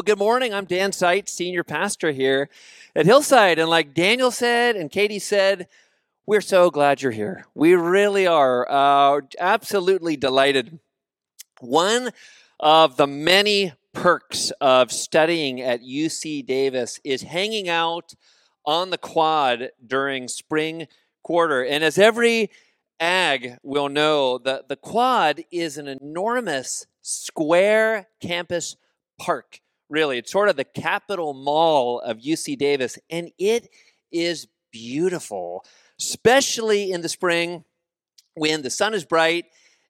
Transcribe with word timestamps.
Well, 0.00 0.16
good 0.16 0.18
morning. 0.18 0.54
I'm 0.54 0.64
Dan 0.64 0.92
Seitz, 0.92 1.30
senior 1.30 1.62
pastor 1.62 2.10
here 2.10 2.48
at 2.96 3.04
Hillside. 3.04 3.58
And 3.58 3.68
like 3.68 3.92
Daniel 3.92 4.30
said 4.30 4.74
and 4.74 4.90
Katie 4.90 5.18
said, 5.18 5.68
we're 6.24 6.40
so 6.40 6.70
glad 6.70 7.02
you're 7.02 7.12
here. 7.12 7.44
We 7.54 7.74
really 7.74 8.26
are 8.26 8.66
uh, 8.70 9.20
absolutely 9.38 10.16
delighted. 10.16 10.78
One 11.60 12.12
of 12.58 12.96
the 12.96 13.06
many 13.06 13.74
perks 13.92 14.50
of 14.58 14.90
studying 14.90 15.60
at 15.60 15.82
UC 15.82 16.46
Davis 16.46 16.98
is 17.04 17.20
hanging 17.20 17.68
out 17.68 18.14
on 18.64 18.88
the 18.88 18.96
quad 18.96 19.68
during 19.86 20.28
spring 20.28 20.88
quarter. 21.22 21.62
And 21.62 21.84
as 21.84 21.98
every 21.98 22.50
ag 22.98 23.58
will 23.62 23.90
know, 23.90 24.38
the, 24.38 24.64
the 24.66 24.76
quad 24.76 25.42
is 25.52 25.76
an 25.76 25.88
enormous 25.88 26.86
square 27.02 28.08
campus 28.18 28.76
park 29.18 29.60
really. 29.90 30.18
It's 30.18 30.32
sort 30.32 30.48
of 30.48 30.56
the 30.56 30.64
Capitol 30.64 31.34
Mall 31.34 32.00
of 32.00 32.18
UC 32.18 32.56
Davis, 32.56 32.98
and 33.10 33.30
it 33.38 33.68
is 34.10 34.46
beautiful, 34.72 35.64
especially 35.98 36.92
in 36.92 37.02
the 37.02 37.08
spring 37.08 37.64
when 38.34 38.62
the 38.62 38.70
sun 38.70 38.94
is 38.94 39.04
bright 39.04 39.46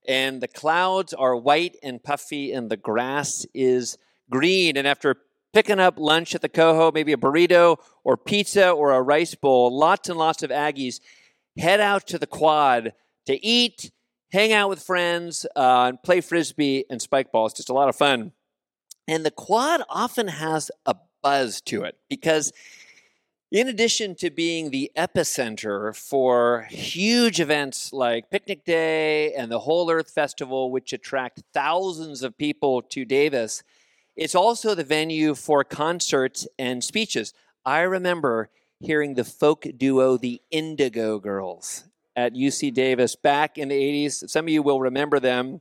and 0.09 0.41
the 0.41 0.49
clouds 0.49 1.13
are 1.13 1.37
white 1.37 1.77
and 1.83 2.03
puffy 2.03 2.53
and 2.53 2.71
the 2.71 2.77
grass 2.77 3.47
is 3.55 3.99
green. 4.31 4.77
And 4.77 4.87
after 4.87 5.17
picking 5.53 5.79
up 5.79 5.99
lunch 5.99 6.35
at 6.35 6.43
the 6.43 6.49
CoHo, 6.49 6.93
maybe 6.95 7.13
a 7.13 7.17
burrito 7.17 7.77
or 8.05 8.17
pizza 8.17 8.71
or 8.71 8.93
a 8.93 9.03
rice 9.03 9.35
bowl, 9.35 9.77
lots 9.77 10.09
and 10.09 10.19
lots 10.19 10.43
of 10.43 10.51
Aggies 10.51 11.01
head 11.59 11.81
out 11.81 12.07
to 12.09 12.19
the 12.19 12.27
quad 12.27 12.93
to 13.27 13.45
eat, 13.45 13.91
hang 14.33 14.53
out 14.53 14.69
with 14.69 14.83
friends, 14.83 15.45
uh, 15.57 15.87
and 15.89 16.03
play 16.03 16.21
frisbee 16.21 16.85
and 16.89 17.03
spike 17.03 17.31
ball. 17.31 17.47
It's 17.47 17.57
just 17.57 17.69
a 17.69 17.75
lot 17.75 17.89
of 17.89 17.97
fun. 17.97 18.33
And 19.09 19.25
the 19.25 19.31
quad 19.31 19.83
often 19.89 20.29
has 20.29 20.71
a 20.87 20.97
buzz 21.23 21.61
to 21.63 21.83
it 21.83 21.97
because, 22.09 22.53
in 23.51 23.69
addition 23.69 24.15
to 24.17 24.31
being 24.31 24.71
the 24.71 24.91
epicenter 24.97 25.95
for 25.97 26.67
huge 26.71 27.41
events 27.41 27.93
like 27.93 28.31
Picnic 28.31 28.65
Day 28.65 29.35
and 29.35 29.51
the 29.51 29.61
Whole 29.61 29.91
Earth 29.91 30.11
Festival, 30.11 30.71
which 30.71 30.93
attract 30.93 31.43
thousands 31.53 32.23
of 32.23 32.39
people 32.39 32.83
to 32.83 33.05
Davis, 33.05 33.63
it's 34.17 34.35
also 34.35 34.75
the 34.75 34.85
venue 34.85 35.35
for 35.35 35.65
concerts 35.65 36.47
and 36.59 36.85
speeches. 36.85 37.33
I 37.65 37.81
remember 37.81 38.51
hearing 38.81 39.15
the 39.15 39.25
folk 39.25 39.67
duo, 39.77 40.17
the 40.17 40.41
Indigo 40.51 41.19
Girls, 41.19 41.85
at 42.17 42.35
UC 42.35 42.73
Davis 42.75 43.17
back 43.17 43.59
in 43.59 43.69
the 43.69 43.75
80s. 43.75 44.29
Some 44.29 44.47
of 44.47 44.51
you 44.51 44.63
will 44.63 44.81
remember 44.81 45.21
them. 45.21 45.61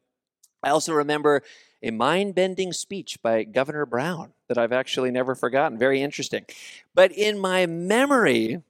I 0.63 0.69
also 0.69 0.93
remember 0.93 1.43
a 1.81 1.91
mind 1.91 2.35
bending 2.35 2.73
speech 2.73 3.21
by 3.21 3.43
Governor 3.43 3.85
Brown 3.85 4.33
that 4.47 4.57
I've 4.57 4.71
actually 4.71 5.11
never 5.11 5.35
forgotten. 5.35 5.77
Very 5.77 6.01
interesting. 6.01 6.45
But 6.93 7.11
in 7.11 7.39
my 7.39 7.65
memory, 7.65 8.61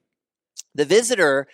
the 0.75 0.85
visitor 0.85 1.47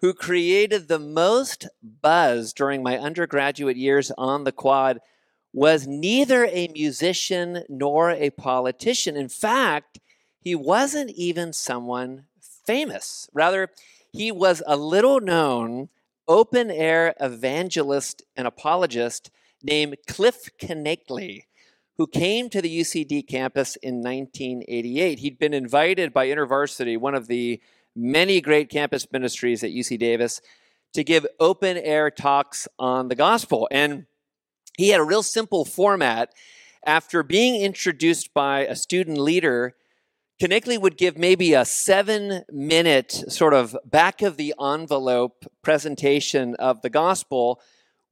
who 0.00 0.14
created 0.14 0.88
the 0.88 0.98
most 0.98 1.68
buzz 1.82 2.52
during 2.52 2.82
my 2.82 2.98
undergraduate 2.98 3.76
years 3.76 4.10
on 4.18 4.44
the 4.44 4.52
quad 4.52 5.00
was 5.52 5.86
neither 5.86 6.46
a 6.46 6.68
musician 6.68 7.64
nor 7.68 8.10
a 8.10 8.30
politician. 8.30 9.16
In 9.16 9.28
fact, 9.28 10.00
he 10.40 10.54
wasn't 10.54 11.10
even 11.10 11.52
someone 11.52 12.24
famous. 12.40 13.28
Rather, 13.32 13.68
he 14.10 14.32
was 14.32 14.62
a 14.66 14.76
little 14.76 15.20
known 15.20 15.88
open 16.26 16.70
air 16.70 17.14
evangelist 17.20 18.22
and 18.36 18.46
apologist 18.46 19.30
named 19.62 19.96
Cliff 20.06 20.48
Knechtle, 20.60 21.42
who 21.96 22.06
came 22.06 22.48
to 22.50 22.62
the 22.62 22.80
UCD 22.80 23.26
campus 23.26 23.76
in 23.76 23.96
1988. 23.96 25.18
He'd 25.18 25.38
been 25.38 25.54
invited 25.54 26.12
by 26.12 26.28
InterVarsity, 26.28 26.98
one 26.98 27.14
of 27.14 27.26
the 27.26 27.60
many 27.94 28.40
great 28.40 28.70
campus 28.70 29.06
ministries 29.12 29.62
at 29.62 29.70
UC 29.70 29.98
Davis, 29.98 30.40
to 30.94 31.04
give 31.04 31.26
open 31.38 31.76
air 31.76 32.10
talks 32.10 32.68
on 32.78 33.08
the 33.08 33.14
gospel. 33.14 33.68
And 33.70 34.06
he 34.76 34.88
had 34.88 35.00
a 35.00 35.04
real 35.04 35.22
simple 35.22 35.64
format. 35.64 36.32
After 36.84 37.22
being 37.22 37.60
introduced 37.60 38.34
by 38.34 38.60
a 38.60 38.74
student 38.74 39.18
leader, 39.18 39.74
Knechtle 40.40 40.80
would 40.80 40.96
give 40.96 41.16
maybe 41.16 41.54
a 41.54 41.64
seven 41.64 42.42
minute 42.50 43.12
sort 43.28 43.54
of 43.54 43.76
back 43.84 44.22
of 44.22 44.36
the 44.36 44.54
envelope 44.60 45.44
presentation 45.62 46.56
of 46.56 46.82
the 46.82 46.90
gospel 46.90 47.60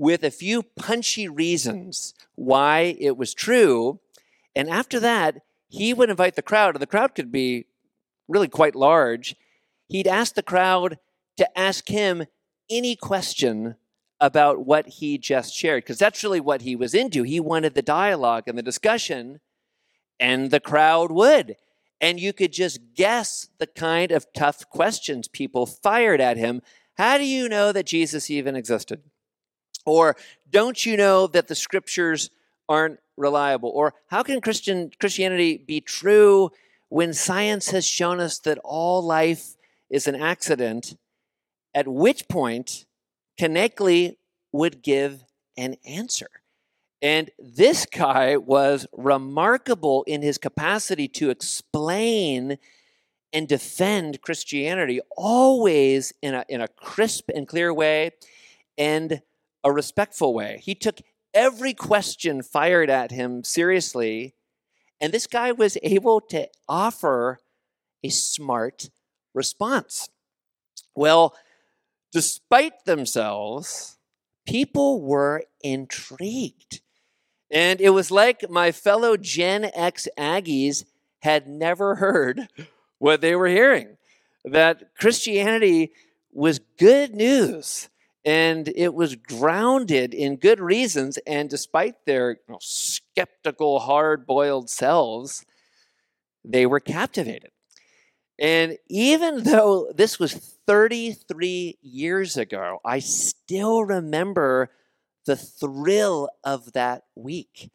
with 0.01 0.25
a 0.25 0.31
few 0.31 0.63
punchy 0.63 1.29
reasons 1.29 2.15
why 2.35 2.97
it 2.99 3.19
was 3.19 3.35
true. 3.35 4.01
And 4.57 4.71
after 4.71 4.99
that, 4.99 5.43
he 5.69 5.93
would 5.93 6.09
invite 6.09 6.37
the 6.37 6.43
crowd, 6.43 6.75
and 6.75 6.81
the 6.81 6.87
crowd 6.87 7.15
could 7.15 7.31
be 7.31 7.67
really 8.27 8.49
quite 8.49 8.75
large. 8.75 9.37
He'd 9.91 10.07
ask 10.07 10.35
the 10.35 10.43
crowd 10.43 10.99
to 11.37 11.59
ask 11.59 11.87
him 11.89 12.25
any 12.71 12.97
question 12.97 13.77
about 14.19 14.65
what 14.65 14.89
he 14.89 15.19
just 15.19 15.53
shared, 15.53 15.85
because 15.85 15.99
that's 15.99 16.25
really 16.25 16.41
what 16.41 16.63
he 16.63 16.75
was 16.75 16.95
into. 16.95 17.23
He 17.23 17.39
wanted 17.39 17.75
the 17.75 17.83
dialogue 17.83 18.45
and 18.47 18.57
the 18.57 18.63
discussion, 18.63 19.41
and 20.19 20.51
the 20.51 20.61
crowd 20.61 21.13
would. 21.13 21.57
And 22.01 22.19
you 22.19 22.33
could 22.33 22.55
just 22.55 22.95
guess 22.95 23.49
the 23.59 23.67
kind 23.67 24.13
of 24.13 24.33
tough 24.33 24.67
questions 24.71 25.29
people 25.29 25.67
fired 25.67 26.23
at 26.23 26.39
him. 26.39 26.63
How 26.97 27.19
do 27.19 27.27
you 27.27 27.51
know 27.51 27.71
that 27.71 27.85
Jesus 27.85 28.31
even 28.31 28.57
existed? 28.57 29.03
Or 29.87 30.17
don't 30.51 30.85
you 30.85 30.97
know 30.97 31.27
that 31.29 31.49
the 31.49 31.55
scriptures 31.55 32.31
aren't 32.69 33.01
reliable? 33.17 33.71
Or 33.71 33.95
how 34.09 34.23
can 34.23 34.41
Christian 34.41 34.91
Christianity 34.99 35.59
be 35.59 35.81
true 35.81 36.51
when 36.89 37.15
science 37.15 37.71
has 37.71 37.87
shown 37.87 38.21
us 38.21 38.39
that 38.41 38.59
all 38.65 39.03
life 39.03 39.57
is 39.89 40.07
an 40.07 40.17
accident? 40.17 40.97
At 41.75 41.87
which 41.87 42.29
point 42.29 42.85
Knechtle 43.39 44.17
would 44.53 44.83
give 44.83 45.25
an 45.57 45.77
answer. 45.87 46.29
And 47.03 47.31
this 47.39 47.87
guy 47.87 48.37
was 48.37 48.87
remarkable 48.93 50.03
in 50.05 50.21
his 50.23 50.37
capacity 50.37 51.09
to 51.09 51.31
explain 51.31 52.59
and 53.33 53.49
defend 53.49 54.21
Christianity, 54.21 55.01
always 55.17 56.13
in 56.21 56.35
a, 56.35 56.45
in 56.49 56.61
a 56.61 56.69
crisp 56.69 57.31
and 57.35 57.47
clear 57.47 57.73
way. 57.73 58.11
And 58.77 59.23
a 59.63 59.73
respectful 59.73 60.35
way. 60.35 60.61
He 60.63 60.75
took 60.75 61.01
every 61.35 61.75
question 61.75 62.43
fired 62.43 62.91
at 62.91 63.11
him 63.11 63.45
seriously, 63.45 64.35
and 65.01 65.13
this 65.13 65.27
guy 65.27 65.53
was 65.53 65.79
able 65.83 66.21
to 66.23 66.49
offer 66.69 67.39
a 68.03 68.09
smart 68.09 68.91
response. 69.35 70.09
Well, 70.95 71.35
despite 72.13 72.85
themselves, 72.85 73.99
people 74.47 75.01
were 75.01 75.45
intrigued. 75.63 76.81
And 77.51 77.81
it 77.81 77.91
was 77.91 78.11
like 78.11 78.49
my 78.49 78.73
fellow 78.73 79.17
Gen 79.17 79.71
X 79.75 80.09
Aggies 80.17 80.85
had 81.21 81.47
never 81.49 81.97
heard 81.97 82.49
what 82.99 83.21
they 83.21 83.35
were 83.35 83.49
hearing 83.49 83.97
that 84.45 84.95
Christianity 84.97 85.93
was 86.33 86.61
good 86.79 87.15
news 87.15 87.89
and 88.25 88.69
it 88.77 88.95
was 88.95 89.17
grounded 89.17 90.13
in 90.13 90.37
good 90.37 90.61
reasons. 90.61 91.19
And 91.27 91.49
despite 91.49 92.05
their 92.05 92.33
you 92.33 92.53
know, 92.53 92.59
skeptical, 92.61 93.81
hard 93.81 94.27
boiled 94.27 94.69
selves, 94.69 95.45
they 96.45 96.67
were 96.67 96.81
captivated. 96.81 97.51
And 98.39 98.79
even 98.89 99.45
though 99.45 99.93
this 99.95 100.19
was 100.19 100.35
33 100.67 101.79
years 101.83 102.37
ago, 102.37 102.81
I 102.85 103.01
still 103.01 103.85
remember 103.85 104.71
the 105.27 105.37
thrill 105.37 106.31
of 106.43 106.73
that 106.73 107.05
week. 107.15 107.71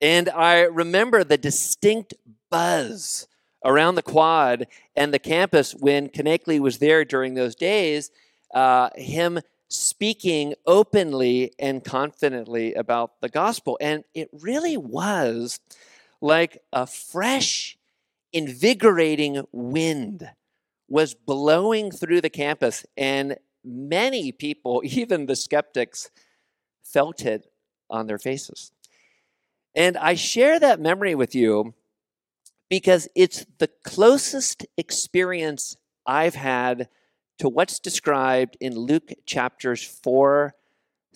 And 0.00 0.28
I 0.28 0.62
remember 0.62 1.22
the 1.22 1.38
distinct 1.38 2.14
buzz 2.50 3.28
around 3.64 3.94
the 3.94 4.02
quad 4.02 4.66
and 4.96 5.12
the 5.12 5.18
campus 5.18 5.74
when 5.74 6.08
Knechtle 6.08 6.60
was 6.60 6.78
there 6.78 7.04
during 7.04 7.34
those 7.34 7.54
days. 7.54 8.10
Uh, 8.52 8.90
him 8.96 9.40
speaking 9.70 10.54
openly 10.66 11.52
and 11.58 11.84
confidently 11.84 12.74
about 12.74 13.20
the 13.20 13.28
gospel. 13.28 13.78
And 13.80 14.04
it 14.14 14.28
really 14.32 14.76
was 14.76 15.60
like 16.20 16.58
a 16.72 16.86
fresh, 16.86 17.78
invigorating 18.32 19.44
wind 19.52 20.28
was 20.88 21.14
blowing 21.14 21.92
through 21.92 22.20
the 22.20 22.28
campus. 22.30 22.84
And 22.96 23.38
many 23.64 24.32
people, 24.32 24.82
even 24.84 25.26
the 25.26 25.36
skeptics, 25.36 26.10
felt 26.82 27.24
it 27.24 27.46
on 27.88 28.08
their 28.08 28.18
faces. 28.18 28.72
And 29.74 29.96
I 29.96 30.14
share 30.14 30.58
that 30.58 30.80
memory 30.80 31.14
with 31.14 31.34
you 31.34 31.74
because 32.68 33.08
it's 33.14 33.46
the 33.58 33.70
closest 33.84 34.66
experience 34.76 35.76
I've 36.06 36.34
had 36.34 36.88
to 37.40 37.48
what's 37.48 37.78
described 37.78 38.54
in 38.60 38.74
Luke 38.74 39.12
chapters 39.24 39.82
4 39.82 40.54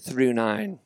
through 0.00 0.32
9. 0.32 0.78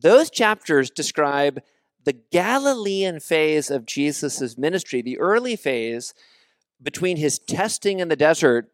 Those 0.00 0.30
chapters 0.30 0.88
describe 0.88 1.60
the 2.04 2.12
Galilean 2.12 3.18
phase 3.18 3.72
of 3.72 3.86
Jesus' 3.86 4.56
ministry, 4.56 5.02
the 5.02 5.18
early 5.18 5.56
phase 5.56 6.14
between 6.80 7.16
his 7.16 7.40
testing 7.40 7.98
in 7.98 8.06
the 8.06 8.14
desert 8.14 8.70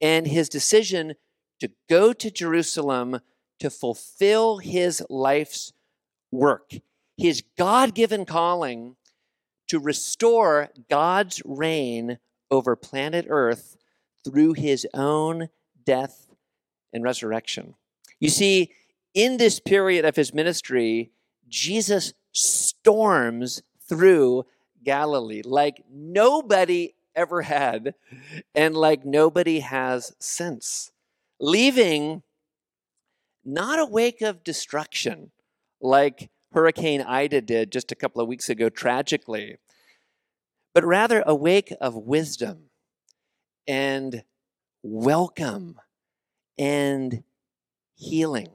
and 0.00 0.26
his 0.26 0.48
decision 0.48 1.14
to 1.60 1.70
go 1.88 2.12
to 2.12 2.32
Jerusalem 2.32 3.20
to 3.60 3.70
fulfill 3.70 4.58
his 4.58 5.06
life's 5.08 5.72
work, 6.32 6.72
his 7.16 7.44
God 7.56 7.94
given 7.94 8.24
calling 8.24 8.96
to 9.68 9.78
restore 9.78 10.70
God's 10.90 11.40
reign 11.44 12.18
over 12.50 12.74
planet 12.74 13.26
Earth 13.28 13.76
through 14.24 14.54
his 14.54 14.86
own 14.94 15.48
death 15.84 16.28
and 16.92 17.04
resurrection. 17.04 17.74
You 18.20 18.30
see, 18.30 18.72
in 19.12 19.36
this 19.36 19.60
period 19.60 20.04
of 20.04 20.16
his 20.16 20.32
ministry, 20.32 21.10
Jesus 21.48 22.14
storms 22.32 23.62
through 23.88 24.44
Galilee 24.82 25.42
like 25.44 25.82
nobody 25.90 26.94
ever 27.14 27.42
had 27.42 27.94
and 28.54 28.74
like 28.74 29.04
nobody 29.04 29.60
has 29.60 30.12
since, 30.18 30.90
leaving 31.40 32.22
not 33.44 33.78
a 33.78 33.86
wake 33.86 34.20
of 34.20 34.42
destruction 34.42 35.30
like 35.80 36.30
Hurricane 36.52 37.02
Ida 37.02 37.40
did 37.40 37.72
just 37.72 37.92
a 37.92 37.96
couple 37.96 38.22
of 38.22 38.28
weeks 38.28 38.48
ago 38.48 38.68
tragically, 38.68 39.56
but 40.72 40.84
rather 40.84 41.22
a 41.26 41.34
wake 41.34 41.72
of 41.80 41.94
wisdom 41.94 42.70
and 43.66 44.22
welcome 44.82 45.80
and 46.58 47.22
healing. 47.94 48.48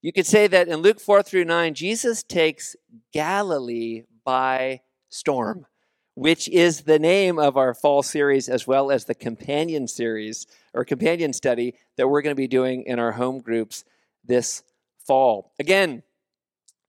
You 0.00 0.12
could 0.12 0.26
say 0.26 0.46
that 0.48 0.68
in 0.68 0.80
Luke 0.80 1.00
4 1.00 1.22
through 1.22 1.44
9, 1.44 1.74
Jesus 1.74 2.22
takes 2.22 2.74
Galilee 3.12 4.02
by 4.24 4.80
storm, 5.08 5.66
which 6.14 6.48
is 6.48 6.82
the 6.82 6.98
name 6.98 7.38
of 7.38 7.56
our 7.56 7.72
fall 7.72 8.02
series 8.02 8.48
as 8.48 8.66
well 8.66 8.90
as 8.90 9.04
the 9.04 9.14
companion 9.14 9.86
series 9.86 10.46
or 10.74 10.84
companion 10.84 11.32
study 11.32 11.74
that 11.96 12.08
we're 12.08 12.22
going 12.22 12.34
to 12.34 12.40
be 12.40 12.48
doing 12.48 12.82
in 12.82 12.98
our 12.98 13.12
home 13.12 13.40
groups 13.40 13.84
this 14.24 14.64
fall. 15.06 15.52
Again, 15.60 16.02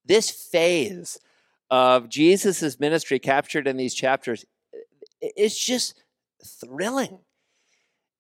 this 0.06 0.31
phase 0.31 1.19
of 1.69 2.10
Jesus' 2.10 2.80
ministry 2.80 3.19
captured 3.19 3.68
in 3.68 3.77
these 3.77 3.94
chapters 3.94 4.45
it's 5.24 5.57
just 5.57 5.95
thrilling. 6.44 7.19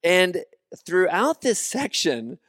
And 0.03 0.43
throughout 0.85 1.41
this 1.41 1.59
section, 1.59 2.39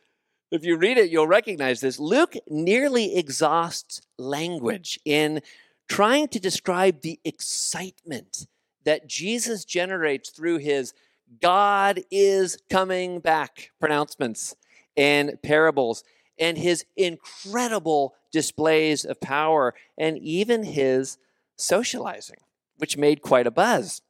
if 0.51 0.65
you 0.65 0.77
read 0.77 0.99
it, 0.99 1.11
you'll 1.11 1.27
recognize 1.27 1.81
this. 1.81 1.99
Luke 1.99 2.35
nearly 2.49 3.17
exhausts 3.17 4.03
language 4.19 5.01
in 5.05 5.43
trying 5.89 6.29
to 6.29 6.41
describe 6.41 7.01
the 7.01 7.19
excitement 7.25 8.47
that 8.85 9.09
Jesus 9.09 9.65
generates 9.65 10.31
through 10.31 10.59
his 10.59 10.95
God 11.41 12.01
is 12.11 12.59
coming 12.71 13.21
back 13.21 13.71
pronouncements 13.81 14.55
and 14.97 15.41
parables, 15.43 16.05
and 16.39 16.57
his 16.57 16.85
incredible 16.97 18.15
displays 18.31 19.05
of 19.05 19.21
power, 19.21 19.75
and 19.99 20.19
even 20.19 20.63
his 20.63 21.19
socializing, 21.57 22.39
which 22.77 22.97
made 22.97 23.23
quite 23.23 23.47
a 23.47 23.51
buzz. 23.51 24.03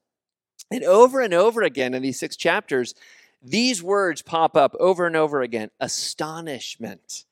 And 0.71 0.85
over 0.85 1.21
and 1.21 1.35
over 1.35 1.63
again 1.63 1.95
in 1.95 2.03
these 2.03 2.19
six 2.19 2.37
chapters, 2.37 2.95
these 3.43 3.83
words 3.83 4.23
pop 4.23 4.57
up 4.57 4.75
over 4.81 5.07
and 5.07 5.17
over 5.17 5.43
again 5.43 5.71
astonishment, 5.79 7.25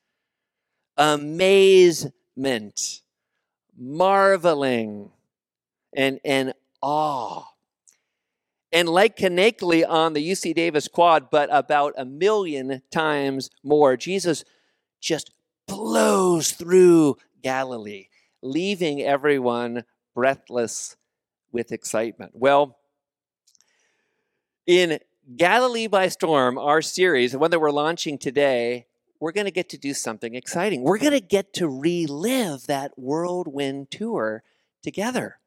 amazement, 0.97 2.13
marveling, 3.77 5.11
and, 5.95 6.21
and 6.25 6.53
awe. 6.83 7.45
And 8.73 8.89
like 8.89 9.17
Knechtle 9.17 9.89
on 9.89 10.13
the 10.15 10.31
UC 10.31 10.55
Davis 10.55 10.89
quad, 10.89 11.31
but 11.31 11.49
about 11.53 11.95
a 11.97 12.05
million 12.05 12.83
times 12.91 13.51
more, 13.63 13.97
Jesus 13.97 14.45
just 15.01 15.33
blows 15.67 16.53
through 16.53 17.17
Galilee, 17.43 18.09
leaving 18.43 19.03
everyone 19.03 19.85
breathless 20.15 20.97
with 21.51 21.73
excitement. 21.73 22.33
Well, 22.35 22.79
in 24.67 24.99
Galilee 25.37 25.87
by 25.87 26.09
Storm, 26.09 26.59
our 26.59 26.83
series, 26.83 27.33
the 27.33 27.39
one 27.39 27.51
that 27.51 27.61
we're 27.61 27.71
launching 27.71 28.19
today, 28.19 28.87
we're 29.21 29.33
going 29.33 29.47
to 29.47 29.53
get 29.53 29.69
to 29.71 29.79
do 29.79 29.95
something 29.95 30.35
exciting. 30.35 30.83
We're 30.83 30.99
going 30.99 31.13
to 31.13 31.21
get 31.21 31.53
to 31.55 31.69
relive 31.69 32.67
that 32.67 32.93
whirlwind 32.97 33.91
tour 33.91 34.43
together. 34.83 35.39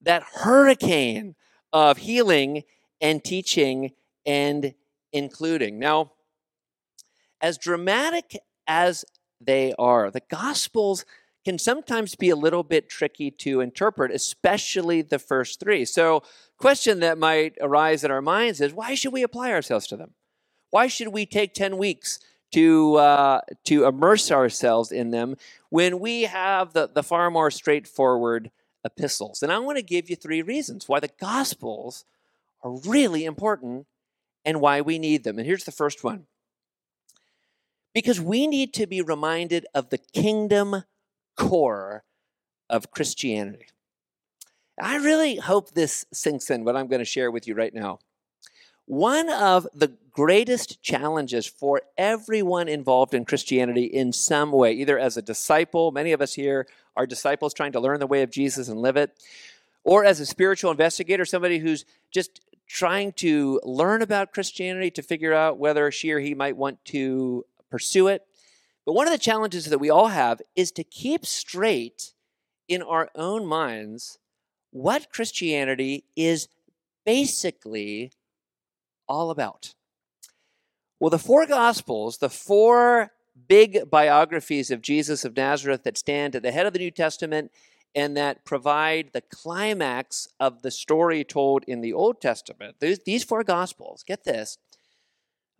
That 0.00 0.22
hurricane 0.40 1.34
of 1.72 1.98
healing 1.98 2.64
and 3.00 3.22
teaching 3.22 3.92
and 4.24 4.74
including. 5.12 5.78
Now, 5.78 6.12
as 7.40 7.58
dramatic 7.58 8.38
as 8.66 9.04
they 9.40 9.74
are, 9.78 10.10
the 10.10 10.22
Gospels 10.30 11.04
can 11.44 11.58
sometimes 11.58 12.14
be 12.14 12.30
a 12.30 12.36
little 12.36 12.62
bit 12.62 12.88
tricky 12.88 13.30
to 13.30 13.60
interpret, 13.60 14.12
especially 14.12 15.02
the 15.02 15.18
first 15.18 15.60
three. 15.60 15.84
So, 15.84 16.22
question 16.58 17.00
that 17.00 17.18
might 17.18 17.56
arise 17.60 18.04
in 18.04 18.10
our 18.10 18.22
minds 18.22 18.60
is 18.60 18.72
why 18.72 18.94
should 18.94 19.12
we 19.12 19.22
apply 19.22 19.52
ourselves 19.52 19.86
to 19.88 19.96
them? 19.96 20.14
Why 20.70 20.86
should 20.86 21.08
we 21.08 21.26
take 21.26 21.54
10 21.54 21.76
weeks 21.76 22.20
to, 22.52 22.96
uh, 22.96 23.40
to 23.64 23.84
immerse 23.84 24.30
ourselves 24.30 24.92
in 24.92 25.10
them 25.10 25.36
when 25.70 25.98
we 25.98 26.22
have 26.22 26.72
the, 26.72 26.88
the 26.92 27.02
far 27.02 27.30
more 27.30 27.50
straightforward 27.50 28.50
epistles? 28.84 29.42
And 29.42 29.52
I 29.52 29.58
want 29.58 29.78
to 29.78 29.82
give 29.82 30.08
you 30.08 30.16
three 30.16 30.42
reasons 30.42 30.88
why 30.88 31.00
the 31.00 31.10
Gospels 31.20 32.04
are 32.62 32.76
really 32.86 33.24
important 33.24 33.86
and 34.44 34.60
why 34.60 34.80
we 34.80 34.98
need 34.98 35.24
them. 35.24 35.38
And 35.38 35.46
here's 35.46 35.64
the 35.64 35.72
first 35.72 36.04
one 36.04 36.26
because 37.94 38.20
we 38.20 38.46
need 38.46 38.72
to 38.74 38.86
be 38.86 39.02
reminded 39.02 39.66
of 39.74 39.90
the 39.90 39.98
kingdom 39.98 40.84
core 41.36 42.04
of 42.68 42.90
Christianity. 42.90 43.66
I 44.80 44.96
really 44.96 45.36
hope 45.36 45.72
this 45.72 46.06
sinks 46.12 46.50
in 46.50 46.64
what 46.64 46.76
I'm 46.76 46.88
going 46.88 47.00
to 47.00 47.04
share 47.04 47.30
with 47.30 47.46
you 47.46 47.54
right 47.54 47.74
now. 47.74 47.98
One 48.86 49.30
of 49.30 49.66
the 49.74 49.92
greatest 50.10 50.82
challenges 50.82 51.46
for 51.46 51.82
everyone 51.96 52.68
involved 52.68 53.14
in 53.14 53.24
Christianity 53.24 53.84
in 53.84 54.12
some 54.12 54.50
way, 54.50 54.72
either 54.72 54.98
as 54.98 55.16
a 55.16 55.22
disciple, 55.22 55.92
many 55.92 56.12
of 56.12 56.20
us 56.20 56.34
here 56.34 56.66
are 56.96 57.06
disciples 57.06 57.54
trying 57.54 57.72
to 57.72 57.80
learn 57.80 58.00
the 58.00 58.06
way 58.06 58.22
of 58.22 58.30
Jesus 58.30 58.68
and 58.68 58.80
live 58.80 58.96
it, 58.96 59.12
or 59.84 60.04
as 60.04 60.20
a 60.20 60.26
spiritual 60.26 60.70
investigator, 60.70 61.24
somebody 61.24 61.58
who's 61.58 61.84
just 62.10 62.40
trying 62.66 63.12
to 63.12 63.60
learn 63.64 64.02
about 64.02 64.32
Christianity 64.32 64.90
to 64.90 65.02
figure 65.02 65.32
out 65.32 65.58
whether 65.58 65.90
she 65.90 66.10
or 66.10 66.18
he 66.18 66.34
might 66.34 66.56
want 66.56 66.84
to 66.86 67.44
pursue 67.70 68.08
it. 68.08 68.26
But 68.84 68.94
one 68.94 69.06
of 69.06 69.12
the 69.12 69.18
challenges 69.18 69.66
that 69.66 69.78
we 69.78 69.90
all 69.90 70.08
have 70.08 70.42
is 70.56 70.72
to 70.72 70.84
keep 70.84 71.24
straight 71.24 72.14
in 72.68 72.82
our 72.82 73.10
own 73.14 73.46
minds 73.46 74.18
what 74.70 75.10
Christianity 75.10 76.04
is 76.16 76.48
basically 77.04 78.12
all 79.08 79.30
about. 79.30 79.74
Well, 80.98 81.10
the 81.10 81.18
four 81.18 81.46
Gospels, 81.46 82.18
the 82.18 82.30
four 82.30 83.12
big 83.48 83.90
biographies 83.90 84.70
of 84.70 84.82
Jesus 84.82 85.24
of 85.24 85.36
Nazareth 85.36 85.82
that 85.84 85.98
stand 85.98 86.34
at 86.34 86.42
the 86.42 86.52
head 86.52 86.66
of 86.66 86.72
the 86.72 86.78
New 86.78 86.90
Testament 86.90 87.50
and 87.94 88.16
that 88.16 88.44
provide 88.44 89.10
the 89.12 89.20
climax 89.20 90.28
of 90.40 90.62
the 90.62 90.70
story 90.70 91.24
told 91.24 91.64
in 91.64 91.80
the 91.80 91.92
Old 91.92 92.20
Testament, 92.20 92.76
these 92.80 93.24
four 93.24 93.44
Gospels, 93.44 94.02
get 94.06 94.24
this, 94.24 94.58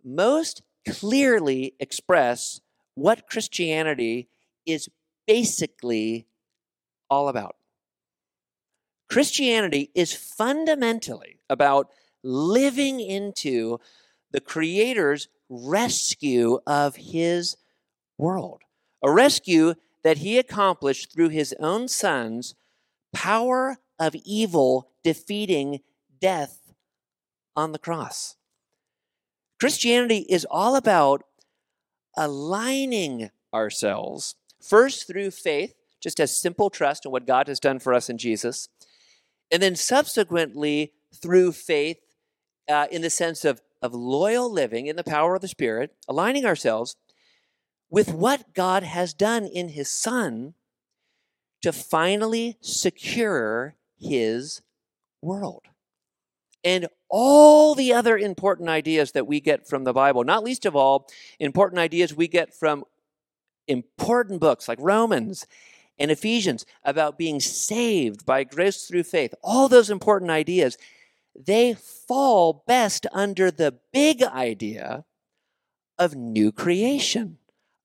most 0.03 0.63
clearly 0.87 1.75
express 1.79 2.59
what 2.95 3.27
Christianity 3.27 4.27
is 4.65 4.89
basically 5.27 6.27
all 7.09 7.27
about. 7.27 7.55
Christianity 9.09 9.91
is 9.93 10.13
fundamentally 10.13 11.37
about 11.49 11.89
living 12.23 12.99
into 12.99 13.79
the 14.31 14.39
Creator's 14.39 15.27
rescue 15.49 16.59
of 16.65 16.95
His 16.95 17.57
world, 18.17 18.61
a 19.03 19.11
rescue 19.11 19.75
that 20.03 20.17
He 20.17 20.37
accomplished 20.37 21.13
through 21.13 21.29
His 21.29 21.53
own 21.59 21.87
Son's 21.87 22.55
power 23.13 23.77
of 23.99 24.15
evil 24.25 24.89
defeating 25.03 25.81
death 26.19 26.73
on 27.55 27.71
the 27.71 27.79
cross. 27.79 28.35
Christianity 29.59 30.25
is 30.29 30.47
all 30.49 30.75
about 30.75 31.23
aligning 32.17 33.29
ourselves 33.53 34.35
first 34.61 35.07
through 35.07 35.31
faith, 35.31 35.75
just 36.01 36.19
as 36.19 36.37
simple 36.37 36.69
trust 36.69 37.05
in 37.05 37.11
what 37.11 37.27
God 37.27 37.47
has 37.47 37.59
done 37.59 37.79
for 37.79 37.93
us 37.93 38.09
in 38.09 38.17
Jesus, 38.17 38.69
and 39.51 39.61
then 39.61 39.75
subsequently 39.75 40.93
through 41.15 41.51
faith 41.51 41.99
uh, 42.69 42.87
in 42.91 43.01
the 43.01 43.09
sense 43.09 43.45
of, 43.45 43.61
of 43.81 43.93
loyal 43.93 44.51
living 44.51 44.87
in 44.87 44.95
the 44.95 45.03
power 45.03 45.35
of 45.35 45.41
the 45.41 45.47
Spirit, 45.47 45.95
aligning 46.07 46.45
ourselves 46.45 46.95
with 47.89 48.13
what 48.13 48.53
God 48.53 48.83
has 48.83 49.13
done 49.13 49.45
in 49.45 49.69
His 49.69 49.91
Son 49.91 50.55
to 51.63 51.71
finally 51.71 52.57
secure 52.61 53.75
his 53.97 54.61
world. 55.21 55.63
And 56.63 56.87
all 57.09 57.75
the 57.75 57.93
other 57.93 58.17
important 58.17 58.69
ideas 58.69 59.11
that 59.11 59.27
we 59.27 59.39
get 59.39 59.67
from 59.67 59.83
the 59.83 59.93
Bible, 59.93 60.23
not 60.23 60.43
least 60.43 60.65
of 60.65 60.75
all, 60.75 61.07
important 61.39 61.79
ideas 61.79 62.13
we 62.13 62.27
get 62.27 62.53
from 62.53 62.85
important 63.67 64.39
books 64.39 64.67
like 64.67 64.79
Romans 64.81 65.45
and 65.99 66.09
Ephesians 66.09 66.65
about 66.83 67.17
being 67.17 67.39
saved 67.39 68.25
by 68.25 68.43
grace 68.43 68.85
through 68.85 69.03
faith, 69.03 69.33
all 69.43 69.67
those 69.67 69.89
important 69.89 70.31
ideas, 70.31 70.77
they 71.35 71.73
fall 71.73 72.63
best 72.67 73.05
under 73.11 73.51
the 73.51 73.75
big 73.91 74.23
idea 74.23 75.05
of 75.97 76.15
new 76.15 76.51
creation, 76.51 77.37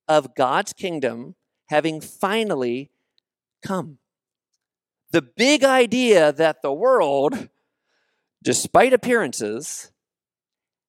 of 0.07 0.35
God's 0.35 0.73
kingdom 0.73 1.35
having 1.67 2.01
finally 2.01 2.91
come. 3.63 3.99
The 5.11 5.23
big 5.23 5.65
idea 5.65 6.33
that 6.33 6.63
the 6.63 6.73
world, 6.73 7.49
despite 8.43 8.93
appearances, 8.93 9.91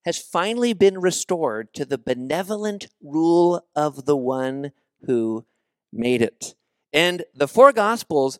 has 0.05 0.17
finally 0.17 0.73
been 0.73 0.99
restored 0.99 1.73
to 1.73 1.85
the 1.85 1.97
benevolent 1.97 2.87
rule 3.01 3.65
of 3.75 4.05
the 4.05 4.17
one 4.17 4.71
who 5.05 5.45
made 5.91 6.21
it. 6.21 6.55
And 6.93 7.23
the 7.35 7.47
four 7.47 7.71
Gospels 7.71 8.39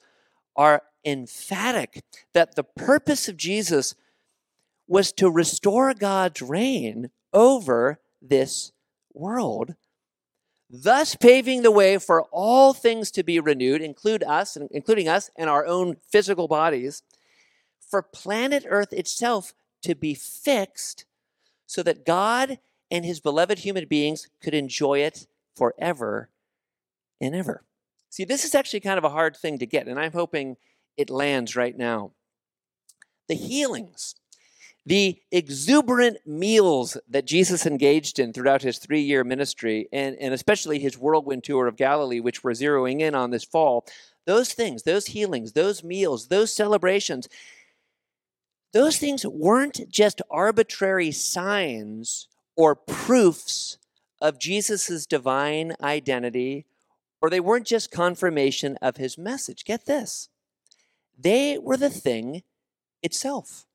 are 0.56 0.84
emphatic 1.06 2.04
that 2.34 2.56
the 2.56 2.64
purpose 2.64 3.28
of 3.28 3.38
Jesus 3.38 3.96
was 4.88 5.12
to 5.14 5.30
restore 5.30 5.94
God's 5.94 6.42
reign 6.42 7.12
over 7.32 8.00
this 8.22 8.72
world, 9.14 9.76
thus 10.70 11.16
paving 11.16 11.62
the 11.62 11.72
way 11.72 11.98
for 11.98 12.24
all 12.32 12.74
things 12.74 13.12
to 13.12 13.24
be 13.24 13.40
renewed, 13.40 13.82
include 13.82 14.24
us, 14.24 14.58
including 14.72 15.08
us 15.08 15.30
and 15.38 15.50
our 15.50 15.66
own 15.66 15.98
physical 16.12 16.48
bodies, 16.48 17.04
for 17.90 18.02
planet 18.02 18.66
Earth 18.68 18.94
itself 18.94 19.54
to 19.82 19.96
be 19.96 20.14
fixed 20.14 21.06
so 21.66 21.84
that 21.84 22.06
God 22.06 22.60
and 22.92 23.06
his 23.06 23.20
beloved 23.20 23.60
human 23.60 23.86
beings 23.88 24.28
could 24.42 24.54
enjoy 24.54 25.00
it 25.00 25.28
forever 25.56 26.30
and 27.22 27.36
ever. 27.36 27.64
See, 28.10 28.26
this 28.26 28.44
is 28.44 28.56
actually 28.56 28.80
kind 28.80 28.98
of 28.98 29.04
a 29.04 29.10
hard 29.10 29.38
thing 29.38 29.60
to 29.60 29.66
get, 29.66 29.88
and 29.88 30.00
I'm 30.00 30.12
hoping 30.12 30.58
it 30.98 31.10
lands 31.10 31.56
right 31.56 31.78
now. 31.78 32.12
The 33.28 33.36
healings, 33.36 34.16
the 34.86 35.20
exuberant 35.32 36.18
meals 36.26 36.98
that 37.08 37.28
Jesus 37.28 37.68
engaged 37.68 38.18
in 38.18 38.34
throughout 38.34 38.64
his 38.64 38.80
three 38.80 39.02
year 39.02 39.24
ministry, 39.24 39.88
and, 39.94 40.16
and 40.16 40.34
especially 40.34 40.80
his 40.80 40.98
whirlwind 40.98 41.44
tour 41.44 41.68
of 41.68 41.78
Galilee, 41.78 42.20
which 42.20 42.44
we're 42.44 42.52
zeroing 42.52 43.02
in 43.02 43.14
on 43.14 43.30
this 43.30 43.44
fall, 43.44 43.86
those 44.26 44.54
things, 44.54 44.84
those 44.84 45.08
healings, 45.08 45.54
those 45.54 45.84
meals, 45.84 46.28
those 46.28 46.54
celebrations, 46.54 47.30
those 48.74 48.98
things 48.98 49.26
weren't 49.26 49.90
just 49.90 50.22
arbitrary 50.30 51.12
signs 51.12 52.28
or 52.56 52.76
proofs 52.76 53.78
of 54.22 54.40
Jesus' 54.40 55.06
divine 55.06 55.76
identity 55.82 56.66
or 57.22 57.30
they 57.30 57.40
weren't 57.40 57.68
just 57.68 57.92
confirmation 57.92 58.78
of 58.82 58.98
his 58.98 59.18
message. 59.18 59.66
Get 59.66 59.86
this 59.86 60.30
they 61.18 61.58
were 61.58 61.78
the 61.78 61.90
thing 61.90 62.44
itself, 63.04 63.66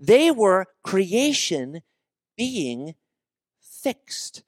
they 0.00 0.30
were 0.30 0.66
creation 0.82 1.82
being 2.36 2.94
fixed. 3.60 4.42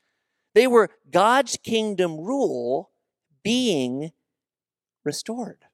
They 0.54 0.66
were 0.66 0.90
God's 1.10 1.56
kingdom 1.56 2.20
rule 2.20 2.90
being 3.42 4.12
restored. 5.02 5.64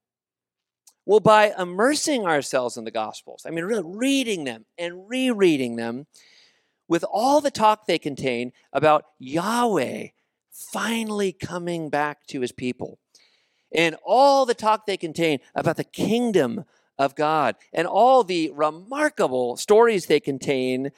Well, 1.09 1.21
by 1.21 1.55
immersing 1.59 2.27
ourselves 2.27 2.77
in 2.77 2.85
the 2.85 2.91
Gospels, 2.91 3.47
I 3.47 3.50
mean, 3.50 3.65
really 3.65 3.83
reading 3.83 4.45
them 4.45 4.67
and 4.77 5.09
rereading 5.09 5.77
them, 5.77 6.07
with 6.87 7.03
all 7.11 7.41
the 7.41 7.50
talk 7.50 7.87
they 7.87 7.99
contain 7.99 8.53
about 8.75 9.07
Yahweh 9.19 10.09
finally 10.50 11.33
coming 11.33 11.88
back 11.88 12.27
to 12.27 12.43
his 12.43 12.53
people. 12.53 12.99
And 13.75 13.97
all 14.05 14.45
the 14.45 14.53
talk 14.53 14.85
they 14.85 14.99
contain 14.99 15.38
about 15.55 15.79
the 15.79 15.85
kingdom 15.85 16.67
of 16.99 17.15
God 17.15 17.57
and 17.73 17.87
all 17.87 18.23
the 18.23 18.50
remarkable 18.50 19.57
stories 19.57 20.07
they 20.07 20.21
contain 20.21 20.91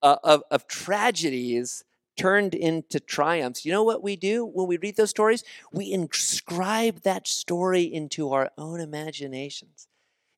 uh, 0.00 0.18
of, 0.22 0.44
of 0.48 0.68
tragedies 0.68 1.82
turned 2.16 2.54
into 2.54 3.00
triumphs. 3.00 3.64
You 3.64 3.72
know 3.72 3.82
what 3.82 4.02
we 4.02 4.16
do 4.16 4.44
when 4.44 4.66
we 4.66 4.78
read 4.78 4.96
those 4.96 5.10
stories? 5.10 5.44
We 5.72 5.92
inscribe 5.92 7.02
that 7.02 7.26
story 7.26 7.82
into 7.82 8.32
our 8.32 8.50
own 8.56 8.80
imaginations. 8.80 9.88